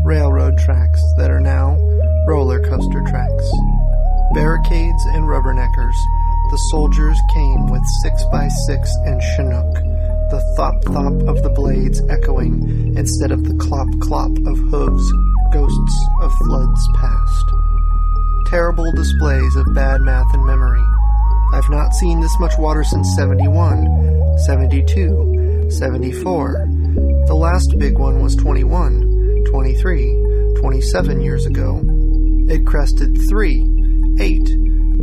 [0.05, 1.77] Railroad tracks that are now
[2.27, 3.51] roller coaster tracks.
[4.35, 5.97] Barricades and rubberneckers.
[6.51, 9.75] The soldiers came with 6 by 6 and Chinook,
[10.31, 15.13] the thop thop of the blades echoing instead of the clop clop of hooves,
[15.53, 17.45] ghosts of floods past.
[18.47, 20.85] Terrible displays of bad math and memory.
[21.55, 24.12] I've not seen this much water since 71,
[24.45, 26.67] 72, 74.
[27.27, 31.81] The last big one was 21, 23, 27 years ago.
[32.49, 34.39] It crested 3, 8,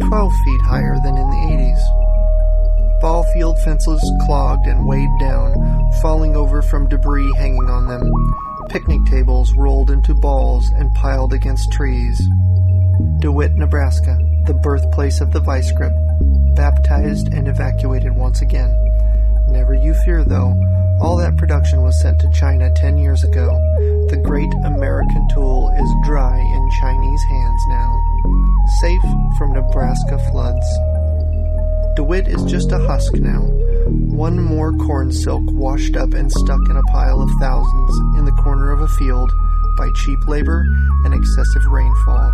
[0.01, 2.99] 12 feet higher than in the 80s.
[3.01, 5.53] Ball field fences clogged and weighed down,
[6.01, 8.11] falling over from debris hanging on them.
[8.67, 12.21] Picnic tables rolled into balls and piled against trees.
[13.19, 14.17] DeWitt, Nebraska,
[14.47, 15.93] the birthplace of the vice grip,
[16.55, 18.88] baptized and evacuated once again.
[19.49, 20.53] Never you fear, though,
[21.01, 23.47] all that production was sent to China ten years ago.
[24.09, 28.05] The great American tool is dry in Chinese hands now,
[28.81, 29.01] safe
[29.37, 30.65] from Nebraska floods.
[31.95, 33.41] DeWitt is just a husk now,
[33.89, 38.39] one more corn silk washed up and stuck in a pile of thousands in the
[38.43, 39.31] corner of a field
[39.77, 40.63] by cheap labor
[41.05, 42.33] and excessive rainfall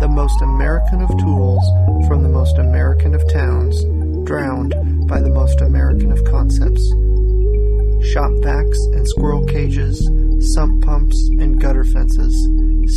[0.00, 1.64] the most American of tools
[2.06, 3.82] from the most American of towns,
[4.24, 4.72] drowned
[5.08, 6.84] by the most American of concepts.
[8.12, 9.98] Shop vacs and squirrel cages,
[10.54, 12.34] sump pumps and gutter fences,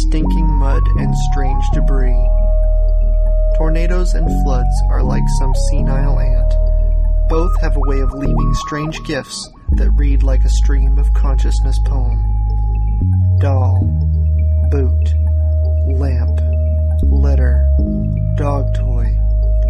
[0.03, 2.27] stinking mud and strange debris.
[3.57, 7.29] Tornadoes and floods are like some senile ant.
[7.29, 11.79] Both have a way of leaving strange gifts that read like a stream of consciousness
[11.85, 12.19] poem.
[13.39, 13.79] Doll,
[14.69, 15.13] boot,
[15.97, 16.39] lamp,
[17.03, 17.65] letter,
[18.35, 19.17] dog toy,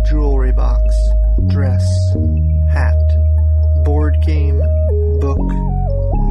[0.05, 0.93] jewelry box,
[1.47, 1.85] dress,
[2.71, 2.95] hat,
[3.83, 4.59] board game,
[5.19, 5.39] book,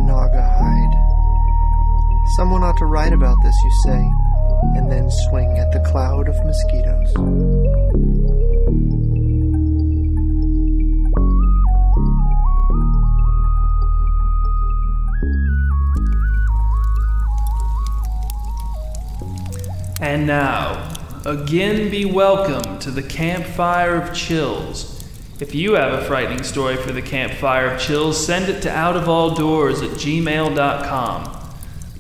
[0.07, 0.95] Naugahyde.
[2.37, 4.11] Someone ought to write about this, you say,
[4.77, 7.13] and then swing at the cloud of mosquitoes.
[20.01, 20.97] And now,
[21.27, 25.00] again be welcome to the Campfire of Chills.
[25.41, 29.83] If you have a frightening story for the Campfire of Chills, send it to outofalldoors
[29.83, 31.49] at gmail.com.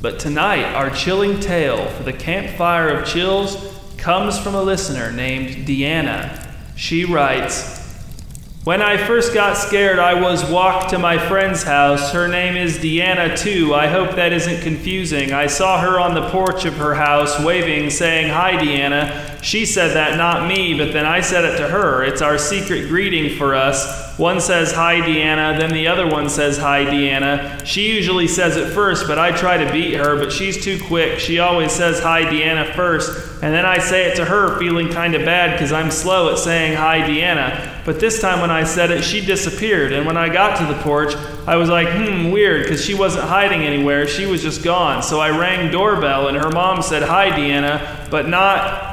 [0.02, 3.56] But tonight, our chilling tale for the Campfire of Chills
[3.96, 6.48] comes from a listener named Deanna.
[6.76, 7.78] She writes,
[8.64, 12.12] when I first got scared, I was walked to my friend's house.
[12.12, 13.74] Her name is Deanna, too.
[13.74, 15.32] I hope that isn't confusing.
[15.32, 19.29] I saw her on the porch of her house, waving, saying, Hi, Deanna.
[19.42, 22.04] She said that, not me, but then I said it to her.
[22.04, 24.10] It's our secret greeting for us.
[24.18, 27.64] One says, Hi, Deanna, then the other one says, Hi, Deanna.
[27.64, 31.18] She usually says it first, but I try to beat her, but she's too quick.
[31.18, 35.14] She always says, Hi, Deanna, first, and then I say it to her, feeling kind
[35.14, 37.82] of bad because I'm slow at saying, Hi, Deanna.
[37.86, 39.94] But this time when I said it, she disappeared.
[39.94, 41.14] And when I got to the porch,
[41.46, 44.06] I was like, hmm, weird, because she wasn't hiding anywhere.
[44.06, 45.02] She was just gone.
[45.02, 48.89] So I rang doorbell, and her mom said, Hi, Deanna, but not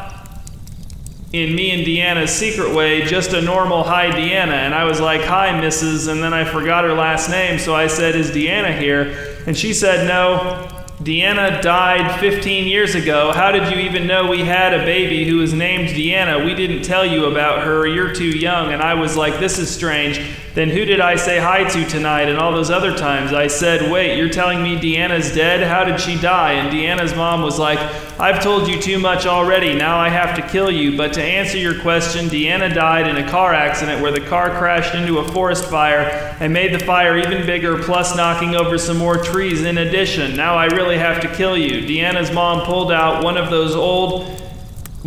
[1.34, 4.54] in me and Deanna's secret way, just a normal hi, Deanna.
[4.54, 6.10] And I was like, Hi, Mrs.
[6.10, 9.36] And then I forgot her last name, so I said, Is Deanna here?
[9.46, 10.74] And she said, No.
[11.02, 13.32] Deanna died 15 years ago.
[13.32, 16.44] How did you even know we had a baby who was named Deanna?
[16.44, 17.86] We didn't tell you about her.
[17.86, 18.74] You're too young.
[18.74, 20.20] And I was like, This is strange.
[20.58, 22.30] Then who did I say hi to tonight?
[22.30, 25.62] And all those other times I said, Wait, you're telling me Deanna's dead?
[25.62, 26.54] How did she die?
[26.54, 27.78] And Deanna's mom was like,
[28.20, 29.76] I've told you too much already.
[29.76, 30.98] Now I have to kill you.
[30.98, 34.96] But to answer your question, Deanna died in a car accident where the car crashed
[34.96, 39.18] into a forest fire and made the fire even bigger, plus knocking over some more
[39.18, 40.36] trees in addition.
[40.36, 41.84] Now I really have to kill you.
[41.88, 44.47] Deanna's mom pulled out one of those old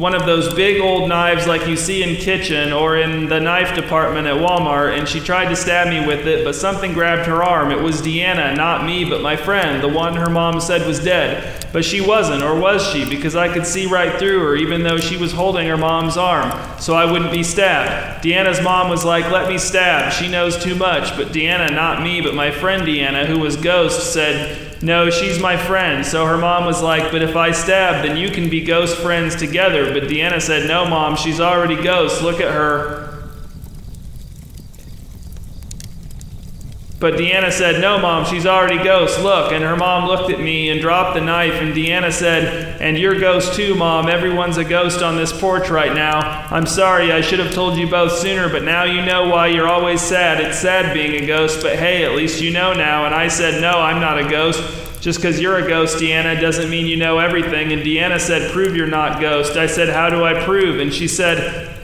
[0.01, 3.75] one of those big old knives like you see in kitchen or in the knife
[3.75, 7.43] department at Walmart and she tried to stab me with it but something grabbed her
[7.43, 7.71] arm.
[7.71, 11.67] It was Deanna, not me, but my friend, the one her mom said was dead.
[11.71, 13.05] But she wasn't, or was she?
[13.05, 16.51] Because I could see right through her even though she was holding her mom's arm,
[16.81, 18.25] so I wouldn't be stabbed.
[18.25, 20.13] Deanna's mom was like, "Let me stab.
[20.13, 24.13] She knows too much." But Deanna, not me, but my friend Deanna, who was ghost,
[24.13, 26.07] said no, she's my friend.
[26.07, 29.37] So her mom was like, But if I stab, then you can be ghost friends
[29.37, 29.93] together.
[29.93, 32.23] But Deanna said, No, mom, she's already ghost.
[32.23, 33.10] Look at her.
[37.01, 39.21] But Deanna said, No, mom, she's already ghost.
[39.21, 39.53] Look.
[39.53, 41.55] And her mom looked at me and dropped the knife.
[41.55, 44.07] And Deanna said, And you're ghost too, mom.
[44.07, 46.21] Everyone's a ghost on this porch right now.
[46.51, 49.67] I'm sorry, I should have told you both sooner, but now you know why you're
[49.67, 50.43] always sad.
[50.43, 53.07] It's sad being a ghost, but hey, at least you know now.
[53.07, 54.63] And I said, No, I'm not a ghost.
[55.01, 57.73] Just because you're a ghost, Deanna, doesn't mean you know everything.
[57.73, 59.57] And Deanna said, Prove you're not ghost.
[59.57, 60.79] I said, How do I prove?
[60.79, 61.80] And she said,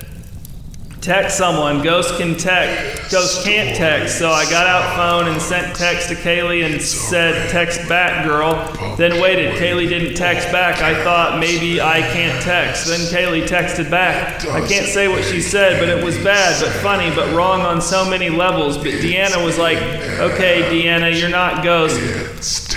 [1.00, 1.82] text someone.
[1.82, 3.12] Ghost can text.
[3.12, 4.18] Ghost can't text.
[4.18, 8.54] So I got out phone and sent text to Kaylee and said, "Text back, girl."
[8.96, 9.54] Then waited.
[9.56, 10.82] Kaylee didn't text back.
[10.82, 12.86] I thought maybe I can't text.
[12.86, 14.44] Then Kaylee texted back.
[14.48, 17.80] I can't say what she said, but it was bad, but funny, but wrong on
[17.80, 18.76] so many levels.
[18.76, 19.78] But Deanna was like,
[20.18, 22.76] "Okay, Deanna, you're not ghost."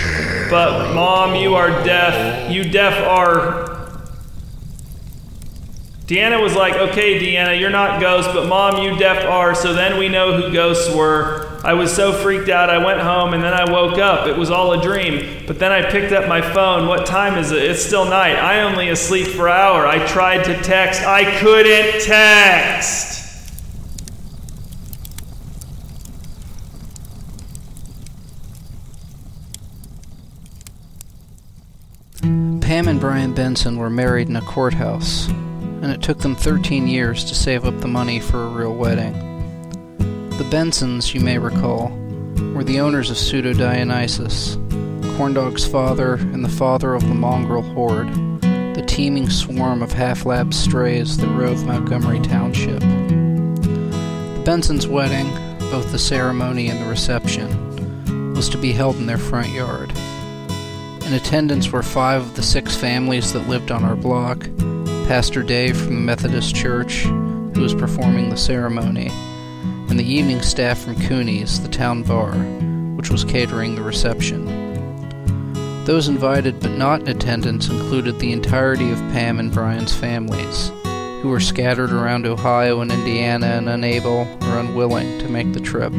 [0.50, 2.50] But mom, you are deaf.
[2.50, 3.69] You deaf are
[6.10, 9.96] Deanna was like, okay, Deanna, you're not ghost, but mom, you deaf are, so then
[9.96, 11.56] we know who ghosts were.
[11.62, 14.26] I was so freaked out, I went home and then I woke up.
[14.26, 15.44] It was all a dream.
[15.46, 16.88] But then I picked up my phone.
[16.88, 17.62] What time is it?
[17.62, 18.34] It's still night.
[18.34, 19.86] I only asleep for an hour.
[19.86, 21.02] I tried to text.
[21.02, 23.18] I couldn't text.
[32.20, 35.28] Pam and Brian Benson were married in a courthouse
[35.82, 39.12] and it took them 13 years to save up the money for a real wedding.
[40.38, 41.88] The Bensons, you may recall,
[42.54, 44.56] were the owners of Pseudo Dionysus,
[45.16, 48.12] Corndog's father and the father of the mongrel horde,
[48.74, 52.80] the teeming swarm of half lab strays that rove Montgomery Township.
[52.80, 55.28] The Bensons' wedding,
[55.70, 59.92] both the ceremony and the reception, was to be held in their front yard.
[61.04, 64.46] In attendance were five of the six families that lived on our block,
[65.10, 69.08] Pastor Dave from the Methodist Church, who was performing the ceremony,
[69.88, 72.32] and the evening staff from Cooney's, the town bar,
[72.94, 74.44] which was catering the reception.
[75.84, 80.70] Those invited but not in attendance included the entirety of Pam and Brian's families,
[81.22, 85.92] who were scattered around Ohio and Indiana and unable or unwilling to make the trip.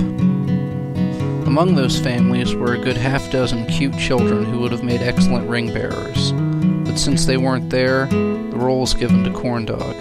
[1.45, 5.49] Among those families were a good half dozen cute children who would have made excellent
[5.49, 6.32] ring bearers.
[6.32, 8.07] But since they weren't there,
[8.70, 9.95] was given to Corndog.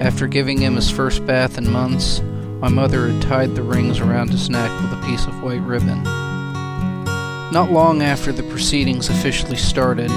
[0.00, 2.20] After giving him his first bath in months,
[2.60, 6.02] my mother had tied the rings around his neck with a piece of white ribbon.
[7.52, 10.10] Not long after the proceedings officially started,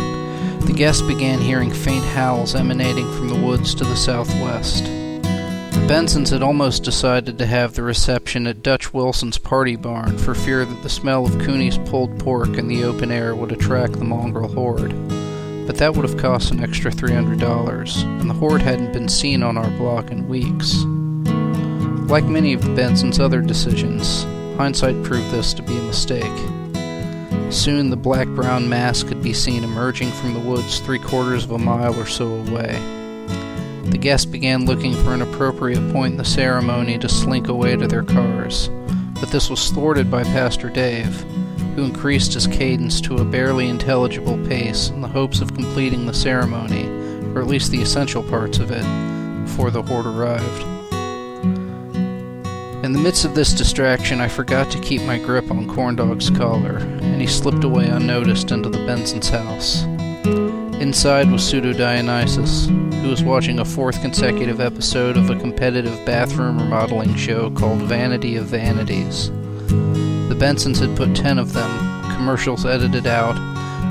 [0.62, 4.84] the guests began hearing faint howls emanating from the woods to the southwest.
[4.84, 10.36] The Bensons had almost decided to have the reception at Dutch Wilson's party barn for
[10.36, 14.06] fear that the smell of Cooney's pulled pork in the open air would attract the
[14.06, 14.94] mongrel horde.
[15.70, 19.56] But that would have cost an extra $300, and the horde hadn't been seen on
[19.56, 20.78] our block in weeks.
[22.10, 24.24] Like many of Bensons' other decisions,
[24.58, 26.24] hindsight proved this to be a mistake.
[27.54, 31.52] Soon the black brown mass could be seen emerging from the woods three quarters of
[31.52, 32.74] a mile or so away.
[33.92, 37.86] The guests began looking for an appropriate point in the ceremony to slink away to
[37.86, 38.70] their cars,
[39.22, 41.24] but this was thwarted by Pastor Dave,
[41.80, 46.14] who increased his cadence to a barely intelligible pace in the hopes of completing the
[46.14, 46.86] ceremony,
[47.34, 48.84] or at least the essential parts of it,
[49.46, 50.64] before the horde arrived.
[52.84, 56.80] In the midst of this distraction, I forgot to keep my grip on Corndog's collar,
[56.80, 59.84] and he slipped away unnoticed into the Benson's house.
[60.82, 66.58] Inside was Pseudo Dionysus, who was watching a fourth consecutive episode of a competitive bathroom
[66.60, 69.32] remodeling show called Vanity of Vanities.
[70.40, 71.70] Bensons had put ten of them,
[72.16, 73.38] commercials edited out,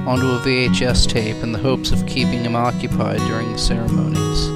[0.08, 4.48] onto a VHS tape in the hopes of keeping him occupied during the ceremonies.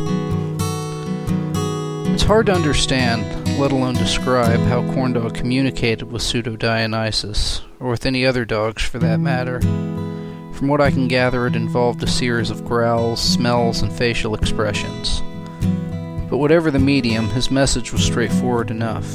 [2.14, 3.26] It's hard to understand,
[3.58, 8.98] let alone describe, how Corndog communicated with Pseudo Dionysus, or with any other dogs for
[8.98, 9.60] that matter.
[9.60, 15.20] From what I can gather, it involved a series of growls, smells, and facial expressions.
[16.30, 19.14] But whatever the medium, his message was straightforward enough.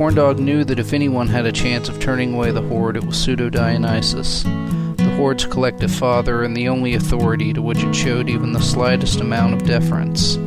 [0.00, 3.22] Corndog knew that if anyone had a chance of turning away the horde, it was
[3.22, 8.54] Pseudo Dionysus, the horde's collective father and the only authority to which it showed even
[8.54, 10.38] the slightest amount of deference.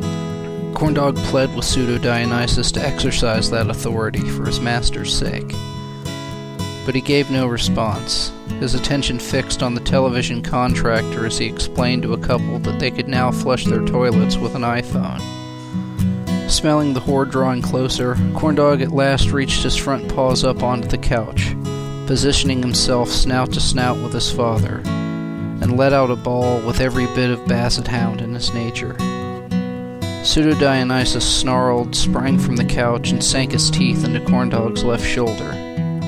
[0.72, 5.54] Corndog pled with Pseudo Dionysus to exercise that authority for his master's sake.
[6.84, 12.02] But he gave no response, his attention fixed on the television contractor as he explained
[12.02, 15.43] to a couple that they could now flush their toilets with an iPhone.
[16.48, 20.98] Smelling the horde drawing closer, Corndog at last reached his front paws up onto the
[20.98, 21.54] couch,
[22.06, 27.06] positioning himself snout to snout with his father, and let out a bawl with every
[27.14, 28.94] bit of basset hound in his nature.
[30.22, 35.50] Pseudo Dionysus snarled, sprang from the couch, and sank his teeth into Corndog's left shoulder.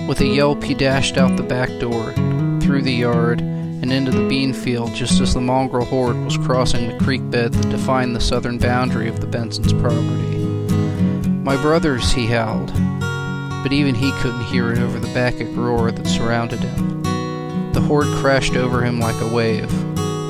[0.06, 2.12] With a yelp, he dashed out the back door,
[2.60, 3.40] through the yard,
[3.86, 7.52] and into the bean field just as the mongrel horde was crossing the creek bed
[7.52, 10.38] that defined the southern boundary of the Bensons' property.
[11.44, 12.72] My brothers, he howled,
[13.62, 17.04] but even he couldn't hear it over the bacchic roar that surrounded him.
[17.74, 19.70] The horde crashed over him like a wave,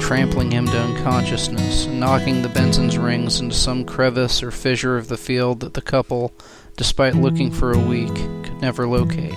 [0.02, 5.08] trampling him to unconsciousness and knocking the Benson's rings into some crevice or fissure of
[5.08, 6.34] the field that the couple,
[6.76, 9.32] despite looking for a week, could never locate.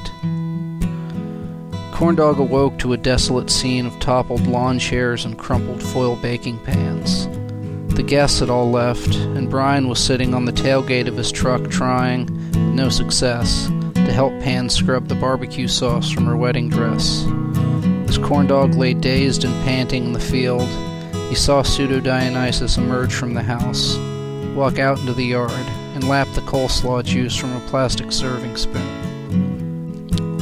[1.99, 7.27] Corndog awoke to a desolate scene of toppled lawn chairs and crumpled foil baking pans.
[7.93, 11.69] The guests had all left, and Brian was sitting on the tailgate of his truck
[11.69, 17.25] trying, with no success, to help Pam scrub the barbecue sauce from her wedding dress.
[18.07, 20.69] As Corndog lay dazed and panting in the field,
[21.27, 23.97] he saw Pseudo Dionysus emerge from the house,
[24.55, 28.98] walk out into the yard, and lap the coleslaw juice from a plastic serving spoon.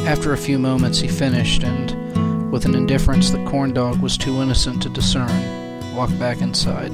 [0.07, 4.81] After a few moments, he finished and, with an indifference that Corndog was too innocent
[4.83, 5.27] to discern,
[5.93, 6.93] walked back inside.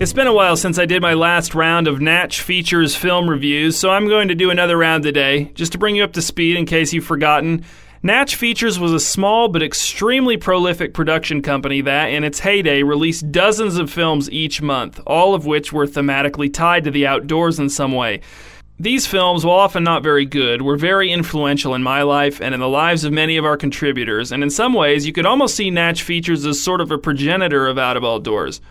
[0.00, 3.78] It's been a while since I did my last round of Natch Features film reviews,
[3.78, 6.56] so I'm going to do another round today, just to bring you up to speed
[6.56, 7.64] in case you've forgotten.
[8.02, 13.30] Natch Features was a small but extremely prolific production company that, in its heyday, released
[13.30, 17.68] dozens of films each month, all of which were thematically tied to the outdoors in
[17.68, 18.22] some way.
[18.78, 22.60] These films, while often not very good, were very influential in my life and in
[22.60, 25.70] the lives of many of our contributors, and in some ways, you could almost see
[25.70, 28.62] Natch Features as sort of a progenitor of Out of All Doors.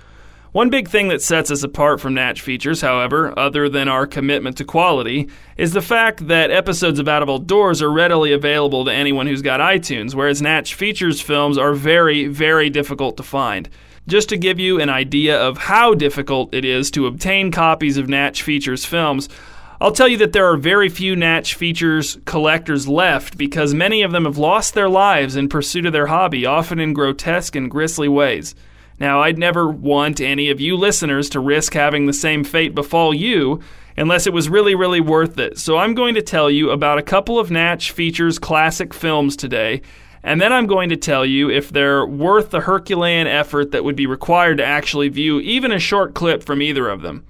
[0.52, 4.58] One big thing that sets us apart from Natch Features, however, other than our commitment
[4.58, 8.84] to quality, is the fact that episodes of Out of All Doors are readily available
[8.86, 13.70] to anyone who's got iTunes, whereas Natch Features films are very, very difficult to find.
[14.08, 18.10] Just to give you an idea of how difficult it is to obtain copies of
[18.10, 19.30] Natch Features films,
[19.80, 24.12] I'll tell you that there are very few Natch Features collectors left because many of
[24.12, 28.08] them have lost their lives in pursuit of their hobby, often in grotesque and grisly
[28.08, 28.56] ways.
[29.00, 33.14] Now, I'd never want any of you listeners to risk having the same fate befall
[33.14, 33.62] you
[33.96, 35.58] unless it was really, really worth it.
[35.58, 39.82] So I'm going to tell you about a couple of Natch Features classic films today,
[40.24, 43.96] and then I'm going to tell you if they're worth the Herculean effort that would
[43.96, 47.26] be required to actually view even a short clip from either of them.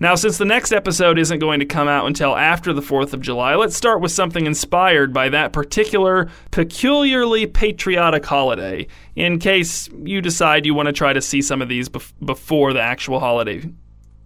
[0.00, 3.20] Now, since the next episode isn't going to come out until after the 4th of
[3.20, 8.86] July, let's start with something inspired by that particular, peculiarly patriotic holiday,
[9.16, 12.72] in case you decide you want to try to see some of these bef- before
[12.72, 13.68] the actual holiday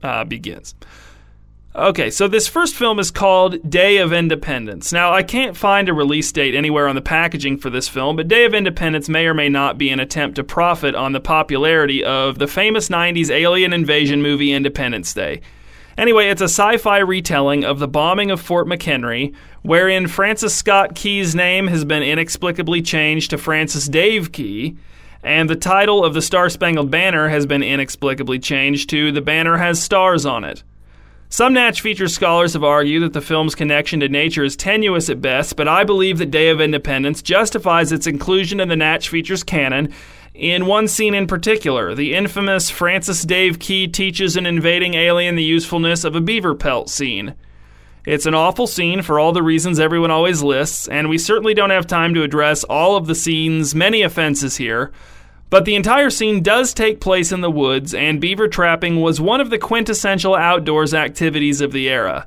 [0.02, 0.74] uh, begins.
[1.74, 4.92] Okay, so this first film is called Day of Independence.
[4.92, 8.28] Now, I can't find a release date anywhere on the packaging for this film, but
[8.28, 12.04] Day of Independence may or may not be an attempt to profit on the popularity
[12.04, 15.40] of the famous 90s alien invasion movie Independence Day.
[15.98, 20.94] Anyway, it's a sci fi retelling of the bombing of Fort McHenry, wherein Francis Scott
[20.94, 24.76] Key's name has been inexplicably changed to Francis Dave Key,
[25.22, 29.58] and the title of the Star Spangled Banner has been inexplicably changed to The Banner
[29.58, 30.62] Has Stars on It.
[31.28, 35.22] Some Natch Features scholars have argued that the film's connection to nature is tenuous at
[35.22, 39.42] best, but I believe that Day of Independence justifies its inclusion in the Natch Features
[39.42, 39.94] canon
[40.34, 45.42] in one scene in particular, the infamous Francis Dave Key teaches an invading alien the
[45.42, 47.34] usefulness of a beaver pelt scene.
[48.06, 51.70] It's an awful scene for all the reasons everyone always lists, and we certainly don't
[51.70, 54.90] have time to address all of the scene's many offenses here.
[55.50, 59.40] But the entire scene does take place in the woods, and beaver trapping was one
[59.40, 62.26] of the quintessential outdoors activities of the era.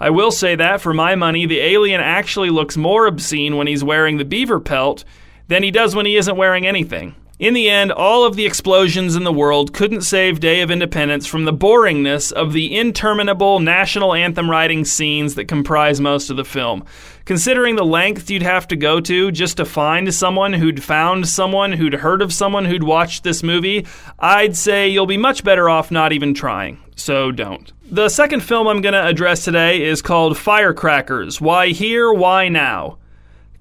[0.00, 3.84] I will say that, for my money, the alien actually looks more obscene when he's
[3.84, 5.04] wearing the beaver pelt
[5.46, 7.14] than he does when he isn't wearing anything.
[7.38, 11.26] In the end, all of the explosions in the world couldn't save Day of Independence
[11.26, 16.46] from the boringness of the interminable national anthem writing scenes that comprise most of the
[16.46, 16.82] film.
[17.26, 21.72] Considering the length you'd have to go to just to find someone who'd found someone
[21.72, 23.86] who'd heard of someone who'd watched this movie,
[24.18, 26.78] I'd say you'll be much better off not even trying.
[26.94, 27.70] So don't.
[27.90, 32.96] The second film I'm going to address today is called Firecrackers Why Here, Why Now?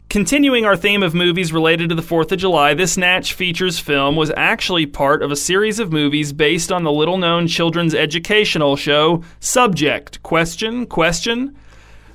[0.09, 4.15] Continuing our theme of movies related to the 4th of July, this Natch Features film
[4.15, 8.75] was actually part of a series of movies based on the little known children's educational
[8.75, 11.55] show Subject Question Question.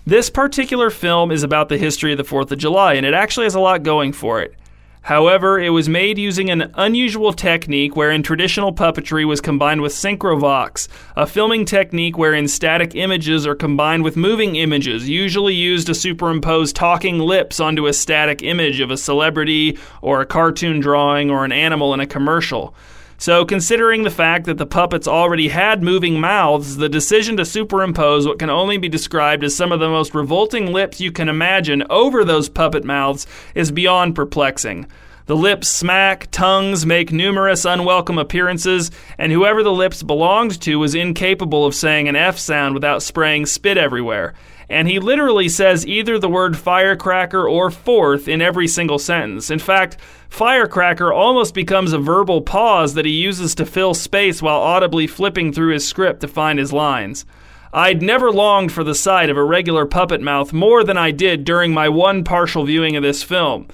[0.07, 3.45] This particular film is about the history of the 4th of July, and it actually
[3.45, 4.55] has a lot going for it.
[5.03, 10.89] However, it was made using an unusual technique wherein traditional puppetry was combined with Syncro-Vox,
[11.17, 16.73] a filming technique wherein static images are combined with moving images, usually used to superimpose
[16.73, 21.53] talking lips onto a static image of a celebrity or a cartoon drawing or an
[21.53, 22.75] animal in a commercial.
[23.21, 28.27] So, considering the fact that the puppets already had moving mouths, the decision to superimpose
[28.27, 31.85] what can only be described as some of the most revolting lips you can imagine
[31.91, 34.87] over those puppet mouths is beyond perplexing.
[35.27, 40.95] The lips smack, tongues make numerous unwelcome appearances, and whoever the lips belonged to was
[40.95, 44.33] incapable of saying an F sound without spraying spit everywhere
[44.71, 49.51] and he literally says either the word firecracker or fourth in every single sentence.
[49.51, 49.97] In fact,
[50.29, 55.53] firecracker almost becomes a verbal pause that he uses to fill space while audibly flipping
[55.53, 57.27] through his script to find his lines.
[57.73, 61.45] I'd never longed for the sight of a regular puppet mouth more than I did
[61.45, 63.67] during my one partial viewing of this film.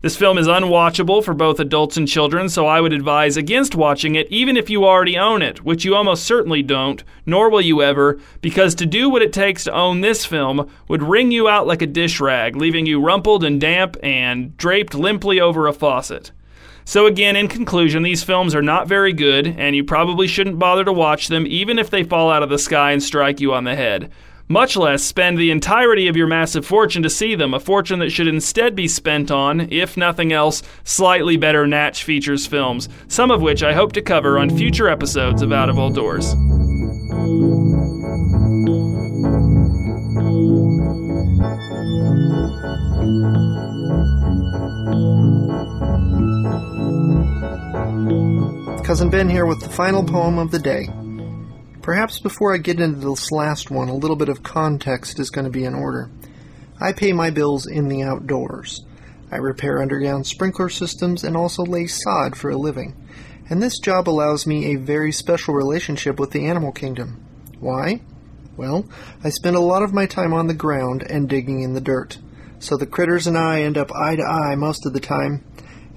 [0.00, 4.14] This film is unwatchable for both adults and children, so I would advise against watching
[4.14, 7.82] it even if you already own it, which you almost certainly don't, nor will you
[7.82, 11.66] ever, because to do what it takes to own this film would wring you out
[11.66, 16.30] like a dish rag, leaving you rumpled and damp and draped limply over a faucet.
[16.84, 20.84] So, again, in conclusion, these films are not very good, and you probably shouldn't bother
[20.84, 23.64] to watch them even if they fall out of the sky and strike you on
[23.64, 24.12] the head
[24.48, 28.10] much less spend the entirety of your massive fortune to see them, a fortune that
[28.10, 33.42] should instead be spent on, if nothing else, slightly better Natch Features films, some of
[33.42, 36.34] which I hope to cover on future episodes of Out of All Doors.
[48.86, 50.88] Cousin Ben here with the final poem of the day.
[51.88, 55.46] Perhaps before I get into this last one, a little bit of context is going
[55.46, 56.10] to be in order.
[56.78, 58.84] I pay my bills in the outdoors.
[59.32, 62.94] I repair underground sprinkler systems and also lay sod for a living.
[63.48, 67.24] And this job allows me a very special relationship with the animal kingdom.
[67.58, 68.02] Why?
[68.54, 68.84] Well,
[69.24, 72.18] I spend a lot of my time on the ground and digging in the dirt.
[72.58, 75.42] So the critters and I end up eye to eye most of the time.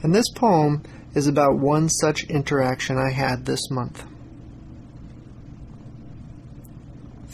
[0.03, 0.83] And this poem
[1.15, 4.05] is about one such interaction I had this month.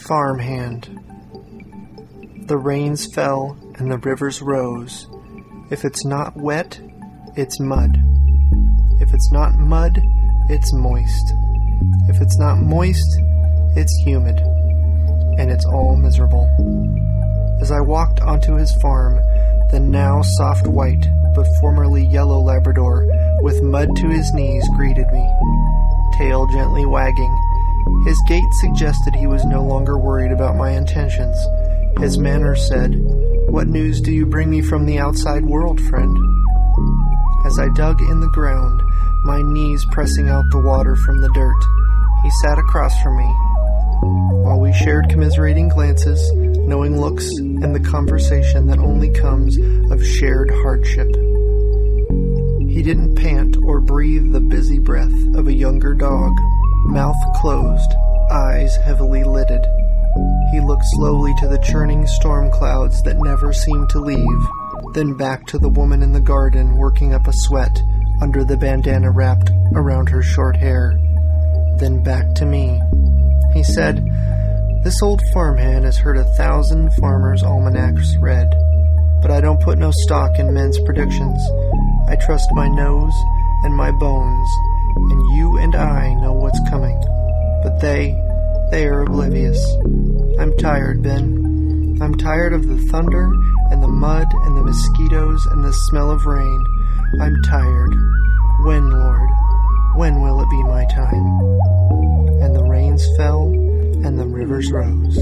[0.07, 0.87] Farmhand.
[2.47, 5.07] The rains fell and the rivers rose.
[5.69, 6.79] If it's not wet,
[7.35, 7.97] it's mud.
[9.01, 10.01] If it's not mud,
[10.49, 11.33] it's moist.
[12.07, 13.19] If it's not moist,
[13.75, 14.39] it's humid.
[15.37, 16.47] And it's all miserable.
[17.61, 19.15] As I walked onto his farm,
[19.71, 21.05] the now soft white,
[21.35, 23.05] but formerly yellow Labrador,
[23.41, 25.29] with mud to his knees, greeted me,
[26.17, 27.46] tail gently wagging.
[28.05, 31.37] His gait suggested he was no longer worried about my intentions.
[31.99, 32.95] His manner said,
[33.49, 36.17] What news do you bring me from the outside world, friend?
[37.45, 38.81] As I dug in the ground,
[39.23, 41.63] my knees pressing out the water from the dirt,
[42.23, 43.35] he sat across from me.
[44.43, 49.57] While we shared commiserating glances, knowing looks, and the conversation that only comes
[49.91, 51.07] of shared hardship.
[52.69, 56.33] He didn't pant or breathe the busy breath of a younger dog,
[56.87, 57.93] mouth closed,
[58.31, 59.65] eyes heavily lidded.
[60.51, 64.47] He looked slowly to the churning storm clouds that never seemed to leave,
[64.93, 67.77] then back to the woman in the garden working up a sweat
[68.21, 70.97] under the bandana wrapped around her short hair,
[71.77, 72.81] then back to me.
[73.53, 74.03] He said,
[74.83, 78.49] This old farmhand has heard a thousand farmers' almanacs read,
[79.21, 81.39] but I don't put no stock in men's predictions.
[82.07, 83.13] I trust my nose
[83.63, 84.49] and my bones,
[84.97, 86.99] and you and I know what's coming.
[87.63, 88.19] But they,
[88.71, 89.63] they are oblivious.
[90.39, 91.97] I'm tired, Ben.
[92.01, 93.31] I'm tired of the thunder
[93.71, 96.65] and the mud and the mosquitoes and the smell of rain.
[97.21, 97.93] I'm tired.
[98.63, 99.29] When, Lord?
[99.95, 101.25] When will it be my time?
[102.41, 105.17] And the rains fell, and the rivers rose.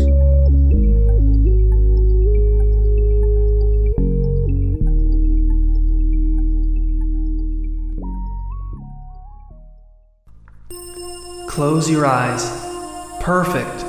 [11.56, 12.52] Close your eyes.
[13.22, 13.86] Perfect.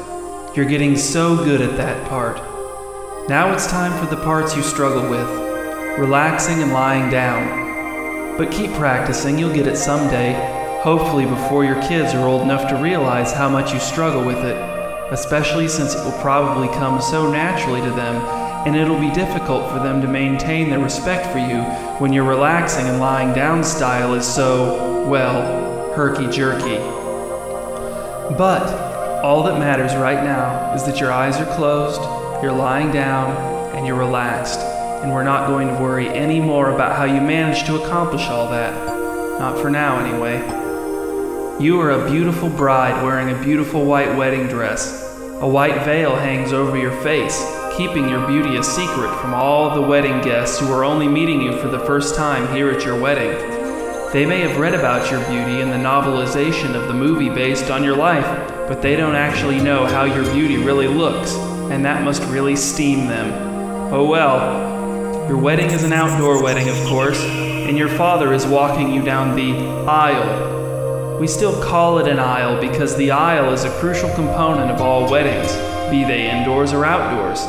[0.57, 2.37] You're getting so good at that part.
[3.29, 5.29] Now it's time for the parts you struggle with
[5.99, 8.39] relaxing and lying down.
[8.39, 10.35] But keep practicing, you'll get it someday,
[10.81, 14.57] hopefully before your kids are old enough to realize how much you struggle with it,
[15.11, 18.15] especially since it will probably come so naturally to them
[18.65, 21.63] and it'll be difficult for them to maintain their respect for you
[21.99, 26.96] when your relaxing and lying down style is so, well, herky jerky.
[28.35, 32.01] But all that matters right now is that your eyes are closed,
[32.43, 33.37] you're lying down,
[33.77, 34.59] and you're relaxed.
[34.59, 38.51] And we're not going to worry any more about how you managed to accomplish all
[38.51, 38.75] that.
[39.39, 40.39] Not for now, anyway.
[41.63, 45.05] You are a beautiful bride wearing a beautiful white wedding dress.
[45.41, 47.39] A white veil hangs over your face,
[47.77, 51.59] keeping your beauty a secret from all the wedding guests who are only meeting you
[51.59, 53.56] for the first time here at your wedding.
[54.13, 57.83] They may have read about your beauty in the novelization of the movie based on
[57.83, 58.25] your life,
[58.69, 61.35] but they don't actually know how your beauty really looks,
[61.71, 63.93] and that must really steam them.
[63.93, 68.93] Oh well, your wedding is an outdoor wedding, of course, and your father is walking
[68.93, 71.19] you down the aisle.
[71.19, 75.11] We still call it an aisle because the aisle is a crucial component of all
[75.11, 75.53] weddings,
[75.91, 77.45] be they indoors or outdoors.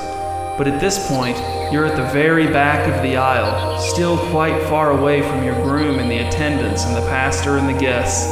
[0.57, 1.37] But at this point,
[1.71, 5.99] you're at the very back of the aisle, still quite far away from your groom
[5.99, 8.25] and the attendants and the pastor and the guests.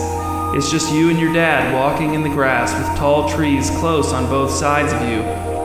[0.55, 4.27] It's just you and your dad walking in the grass with tall trees close on
[4.27, 5.17] both sides of you,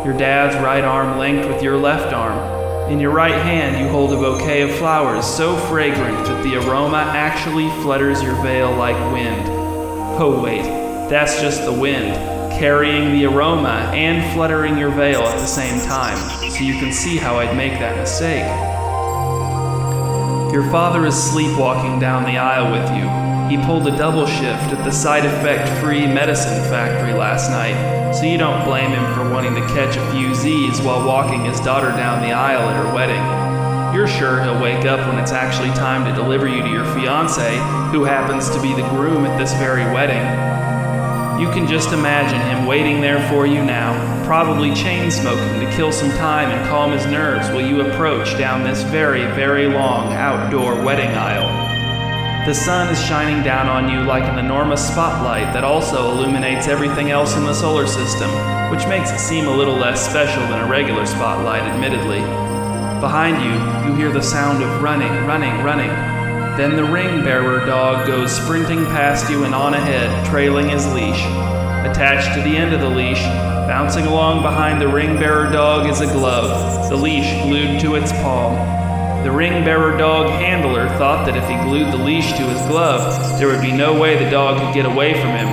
[0.05, 2.91] your dad's right arm linked with your left arm.
[2.91, 6.99] In your right hand, you hold a bouquet of flowers so fragrant that the aroma
[6.99, 9.47] actually flutters your veil like wind.
[10.21, 10.65] Oh, wait,
[11.09, 12.17] that's just the wind,
[12.61, 16.19] carrying the aroma and fluttering your veil at the same time,
[16.51, 18.45] so you can see how I'd make that mistake.
[20.53, 23.09] Your father is sleepwalking down the aisle with you.
[23.49, 28.25] He pulled a double shift at the side effect free medicine factory last night, so
[28.25, 31.93] you don't blame him for wanting to catch a few Z's while walking his daughter
[31.93, 33.95] down the aisle at her wedding.
[33.97, 37.57] You're sure he'll wake up when it's actually time to deliver you to your fiance,
[37.91, 40.60] who happens to be the groom at this very wedding.
[41.41, 45.91] You can just imagine him waiting there for you now, probably chain smoking to kill
[45.91, 50.75] some time and calm his nerves while you approach down this very, very long outdoor
[50.85, 51.49] wedding aisle.
[52.47, 57.11] The sun is shining down on you like an enormous spotlight that also illuminates everything
[57.11, 58.29] else in the solar system,
[58.71, 62.21] which makes it seem a little less special than a regular spotlight, admittedly.
[63.01, 66.20] Behind you, you hear the sound of running, running, running.
[66.57, 71.25] Then the ring bearer dog goes sprinting past you and on ahead, trailing his leash.
[71.87, 73.23] Attached to the end of the leash,
[73.67, 78.13] bouncing along behind the ring bearer dog is a glove, the leash glued to its
[78.13, 78.55] palm.
[79.25, 83.39] The ring bearer dog handler thought that if he glued the leash to his glove,
[83.39, 85.49] there would be no way the dog could get away from him.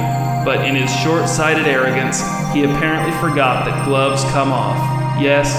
[0.45, 2.21] But in his short sighted arrogance,
[2.53, 4.77] he apparently forgot that gloves come off.
[5.21, 5.53] Yes,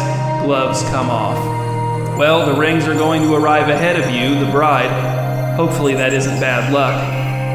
[0.44, 1.36] gloves come off.
[2.18, 5.17] Well, the rings are going to arrive ahead of you, the bride.
[5.58, 6.94] Hopefully, that isn't bad luck.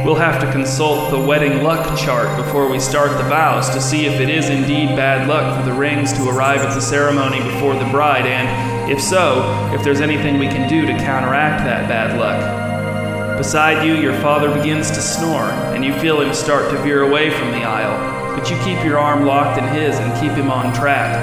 [0.05, 4.05] We'll have to consult the wedding luck chart before we start the vows to see
[4.05, 7.75] if it is indeed bad luck for the rings to arrive at the ceremony before
[7.75, 12.19] the bride, and, if so, if there's anything we can do to counteract that bad
[12.19, 13.37] luck.
[13.37, 17.29] Beside you, your father begins to snore, and you feel him start to veer away
[17.29, 20.73] from the aisle, but you keep your arm locked in his and keep him on
[20.73, 21.13] track.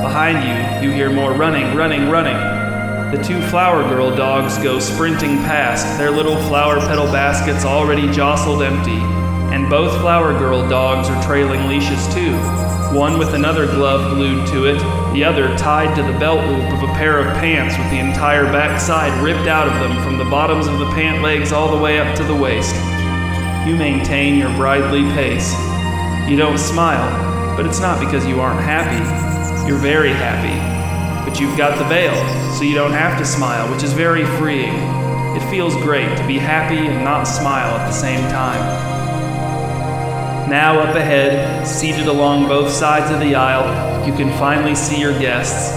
[0.00, 2.49] Behind you, you hear more running, running, running.
[3.10, 8.62] The two flower girl dogs go sprinting past, their little flower petal baskets already jostled
[8.62, 9.00] empty,
[9.52, 12.32] and both flower girl dogs are trailing leashes too,
[12.96, 14.78] one with another glove glued to it,
[15.12, 18.44] the other tied to the belt loop of a pair of pants with the entire
[18.44, 21.98] backside ripped out of them from the bottoms of the pant legs all the way
[21.98, 22.76] up to the waist.
[23.66, 25.52] You maintain your bridely pace.
[26.30, 29.66] You don't smile, but it's not because you aren't happy.
[29.66, 30.69] You're very happy
[31.30, 32.16] but you've got the veil,
[32.54, 34.74] so you don't have to smile, which is very freeing.
[35.36, 38.58] It feels great to be happy and not smile at the same time.
[40.50, 45.16] Now, up ahead, seated along both sides of the aisle, you can finally see your
[45.20, 45.70] guests.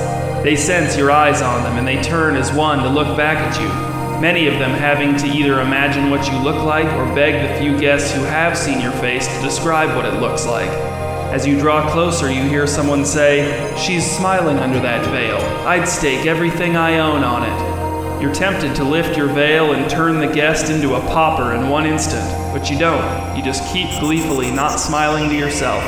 [0.43, 3.61] They sense your eyes on them and they turn as one to look back at
[3.61, 3.67] you,
[4.19, 7.79] many of them having to either imagine what you look like or beg the few
[7.79, 10.71] guests who have seen your face to describe what it looks like.
[11.33, 15.39] As you draw closer, you hear someone say, She's smiling under that veil.
[15.67, 18.21] I'd stake everything I own on it.
[18.21, 21.87] You're tempted to lift your veil and turn the guest into a pauper in one
[21.87, 22.23] instant,
[22.53, 23.35] but you don't.
[23.35, 25.81] You just keep gleefully not smiling to yourself.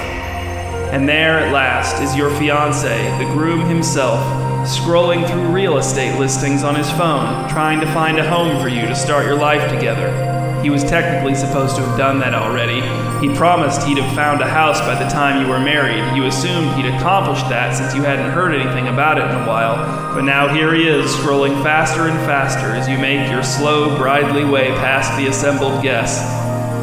[0.92, 4.20] And there at last is your fiance, the groom himself,
[4.68, 8.88] scrolling through real estate listings on his phone, trying to find a home for you
[8.88, 10.35] to start your life together.
[10.66, 12.82] He was technically supposed to have done that already.
[13.22, 16.18] He promised he'd have found a house by the time you were married.
[16.18, 19.76] You assumed he'd accomplished that since you hadn't heard anything about it in a while.
[20.16, 24.44] But now here he is, scrolling faster and faster as you make your slow, bridely
[24.44, 26.26] way past the assembled guests.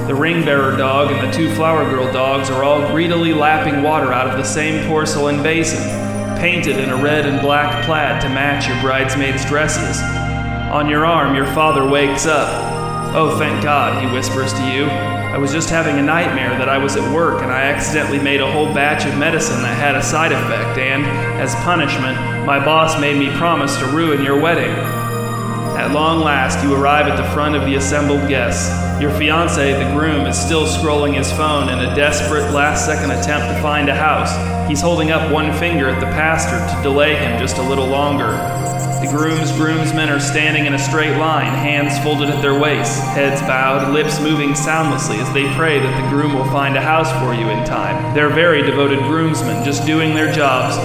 [0.06, 4.12] The ring bearer dog and the two flower girl dogs are all greedily lapping water
[4.12, 5.82] out of the same porcelain basin,
[6.38, 10.00] painted in a red and black plaid to match your bridesmaids' dresses.
[10.70, 12.61] On your arm, your father wakes up,
[13.14, 14.84] Oh, thank God, he whispers to you.
[14.86, 18.40] I was just having a nightmare that I was at work and I accidentally made
[18.40, 21.04] a whole batch of medicine that had a side effect, and,
[21.38, 25.01] as punishment, my boss made me promise to ruin your wedding.
[25.76, 28.70] At long last, you arrive at the front of the assembled guests.
[29.00, 33.48] Your fiance, the groom, is still scrolling his phone in a desperate last second attempt
[33.48, 34.32] to find a house.
[34.68, 38.32] He's holding up one finger at the pastor to delay him just a little longer.
[39.02, 43.40] The groom's groomsmen are standing in a straight line, hands folded at their waists, heads
[43.40, 47.34] bowed, lips moving soundlessly as they pray that the groom will find a house for
[47.34, 48.14] you in time.
[48.14, 50.76] They're very devoted groomsmen, just doing their jobs.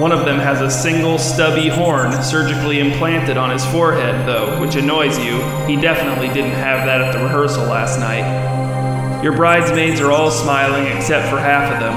[0.00, 4.74] One of them has a single stubby horn surgically implanted on his forehead, though, which
[4.74, 5.42] annoys you.
[5.66, 9.22] He definitely didn't have that at the rehearsal last night.
[9.22, 11.92] Your bridesmaids are all smiling except for half of them,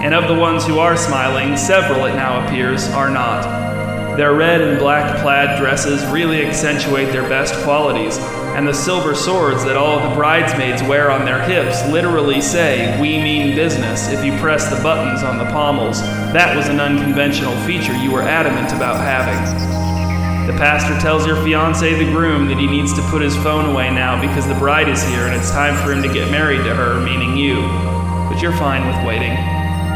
[0.00, 3.42] and of the ones who are smiling, several, it now appears, are not.
[4.16, 8.16] Their red and black plaid dresses really accentuate their best qualities,
[8.60, 13.16] and the silver swords that all the bridesmaids wear on their hips literally say, We
[13.16, 16.02] mean business, if you press the buttons on the pommels.
[16.34, 19.40] That was an unconventional feature you were adamant about having.
[20.46, 23.88] The pastor tells your fiance, the groom, that he needs to put his phone away
[23.88, 26.74] now because the bride is here and it's time for him to get married to
[26.74, 27.62] her, meaning you.
[28.28, 29.32] But you're fine with waiting.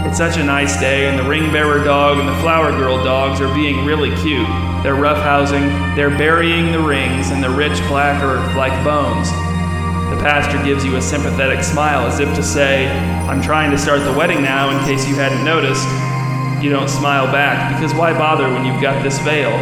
[0.08, 3.42] It's such a nice day, and the ring bearer dog and the flower girl dogs
[3.42, 4.48] are being really cute.
[4.85, 9.30] They're roughhousing, they're burying the rings in the rich black earth like bones.
[10.11, 12.87] The pastor gives you a sympathetic smile as if to say,
[13.26, 15.89] I'm trying to start the wedding now in case you hadn't noticed.
[16.62, 19.53] You don't smile back, because why bother when you've got this veil?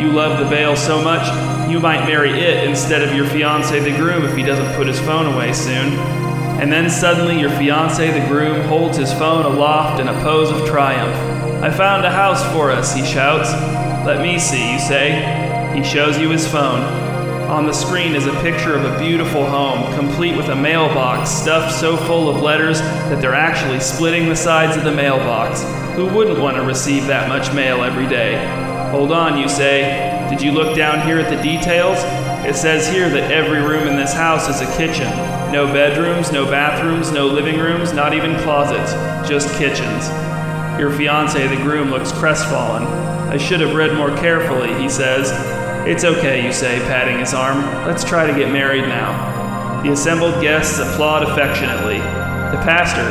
[0.00, 1.26] You love the veil so much,
[1.68, 5.00] you might marry it instead of your fiance, the groom, if he doesn't put his
[5.00, 5.94] phone away soon.
[6.62, 10.64] And then suddenly your fiance, the groom, holds his phone aloft in a pose of
[10.68, 11.16] triumph.
[11.60, 13.50] I found a house for us, he shouts.
[14.04, 15.72] Let me see, you say.
[15.74, 16.80] He shows you his phone.
[17.50, 21.78] On the screen is a picture of a beautiful home, complete with a mailbox stuffed
[21.78, 25.62] so full of letters that they're actually splitting the sides of the mailbox.
[25.96, 28.36] Who wouldn't want to receive that much mail every day?
[28.90, 30.26] Hold on, you say.
[30.30, 31.98] Did you look down here at the details?
[32.46, 35.10] It says here that every room in this house is a kitchen.
[35.52, 38.92] No bedrooms, no bathrooms, no living rooms, not even closets,
[39.28, 40.08] just kitchens.
[40.80, 43.19] Your fiance, the groom, looks crestfallen.
[43.30, 45.30] I should have read more carefully, he says.
[45.86, 47.62] It's okay, you say, patting his arm.
[47.86, 49.82] Let's try to get married now.
[49.84, 51.98] The assembled guests applaud affectionately.
[51.98, 53.06] The pastor,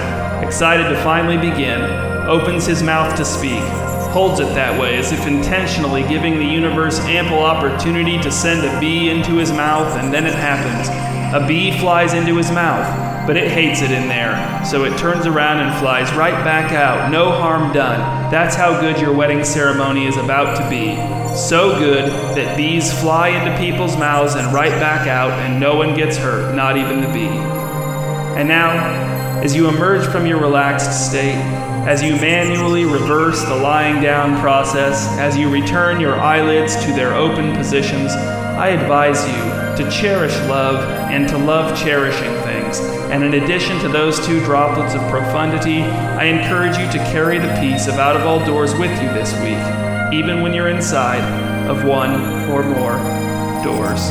[0.45, 1.82] excited to finally begin,
[2.28, 3.63] opens his mouth to speak,
[4.11, 8.80] holds it that way as if intentionally giving the universe ample opportunity to send a
[8.82, 10.89] bee into his mouth, and then it happens.
[11.34, 12.86] A bee flies into his mouth,
[13.30, 17.11] but it hates it in there, so it turns around and flies right back out.
[17.11, 17.99] No harm done.
[18.32, 20.95] That's how good your wedding ceremony is about to be.
[21.36, 25.93] So good that bees fly into people's mouths and right back out, and no one
[25.93, 27.27] gets hurt, not even the bee.
[28.36, 28.71] And now,
[29.43, 31.38] as you emerge from your relaxed state,
[31.86, 37.13] as you manually reverse the lying down process, as you return your eyelids to their
[37.13, 42.38] open positions, I advise you to cherish love and to love cherishing
[42.74, 43.11] things.
[43.11, 47.53] And in addition to those two droplets of profundity, I encourage you to carry the
[47.59, 51.24] peace of out of all doors with you this week, even when you're inside
[51.70, 52.13] of one
[52.49, 52.97] or more
[53.63, 54.09] doors.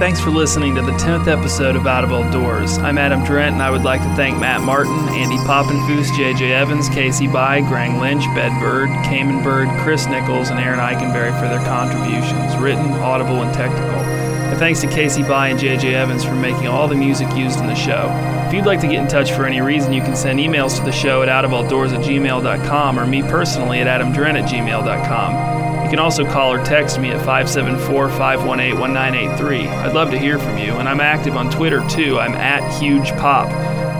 [0.00, 2.78] Thanks for listening to the 10th episode of Out of All Doors.
[2.78, 6.88] I'm Adam Drent, and I would like to thank Matt Martin, Andy Poppenfuss, JJ Evans,
[6.88, 12.56] Casey By, Grang Lynch, Bedbird, Cayman Bird, Chris Nichols, and Aaron Eichenberry for their contributions,
[12.56, 14.00] written, audible, and technical.
[14.00, 17.66] And thanks to Casey By and JJ Evans for making all the music used in
[17.66, 18.08] the show.
[18.48, 20.82] If you'd like to get in touch for any reason, you can send emails to
[20.82, 25.49] the show at outofalldoors at gmail.com or me personally at adamdrent at gmail.com.
[25.90, 29.66] You can also call or text me at 574 518 1983.
[29.66, 32.16] I'd love to hear from you, and I'm active on Twitter too.
[32.16, 33.48] I'm at Huge Pop.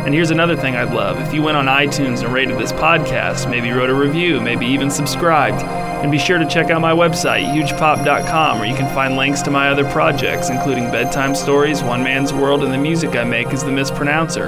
[0.06, 3.50] And here's another thing I'd love if you went on iTunes and rated this podcast,
[3.50, 5.64] maybe wrote a review, maybe even subscribed.
[5.64, 9.50] And be sure to check out my website, hugepop.com, where you can find links to
[9.50, 13.64] my other projects, including bedtime stories, One Man's World, and the music I make as
[13.64, 14.46] the mispronouncer.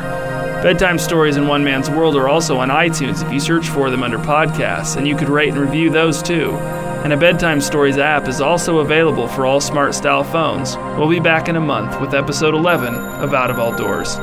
[0.62, 4.04] Bedtime Stories and One Man's World are also on iTunes if you search for them
[4.04, 6.56] under podcasts, and you could rate and review those too
[7.04, 10.76] and a Bedtime Stories app is also available for all smart style phones.
[10.98, 14.16] We'll be back in a month with episode 11 of Out of All Doors.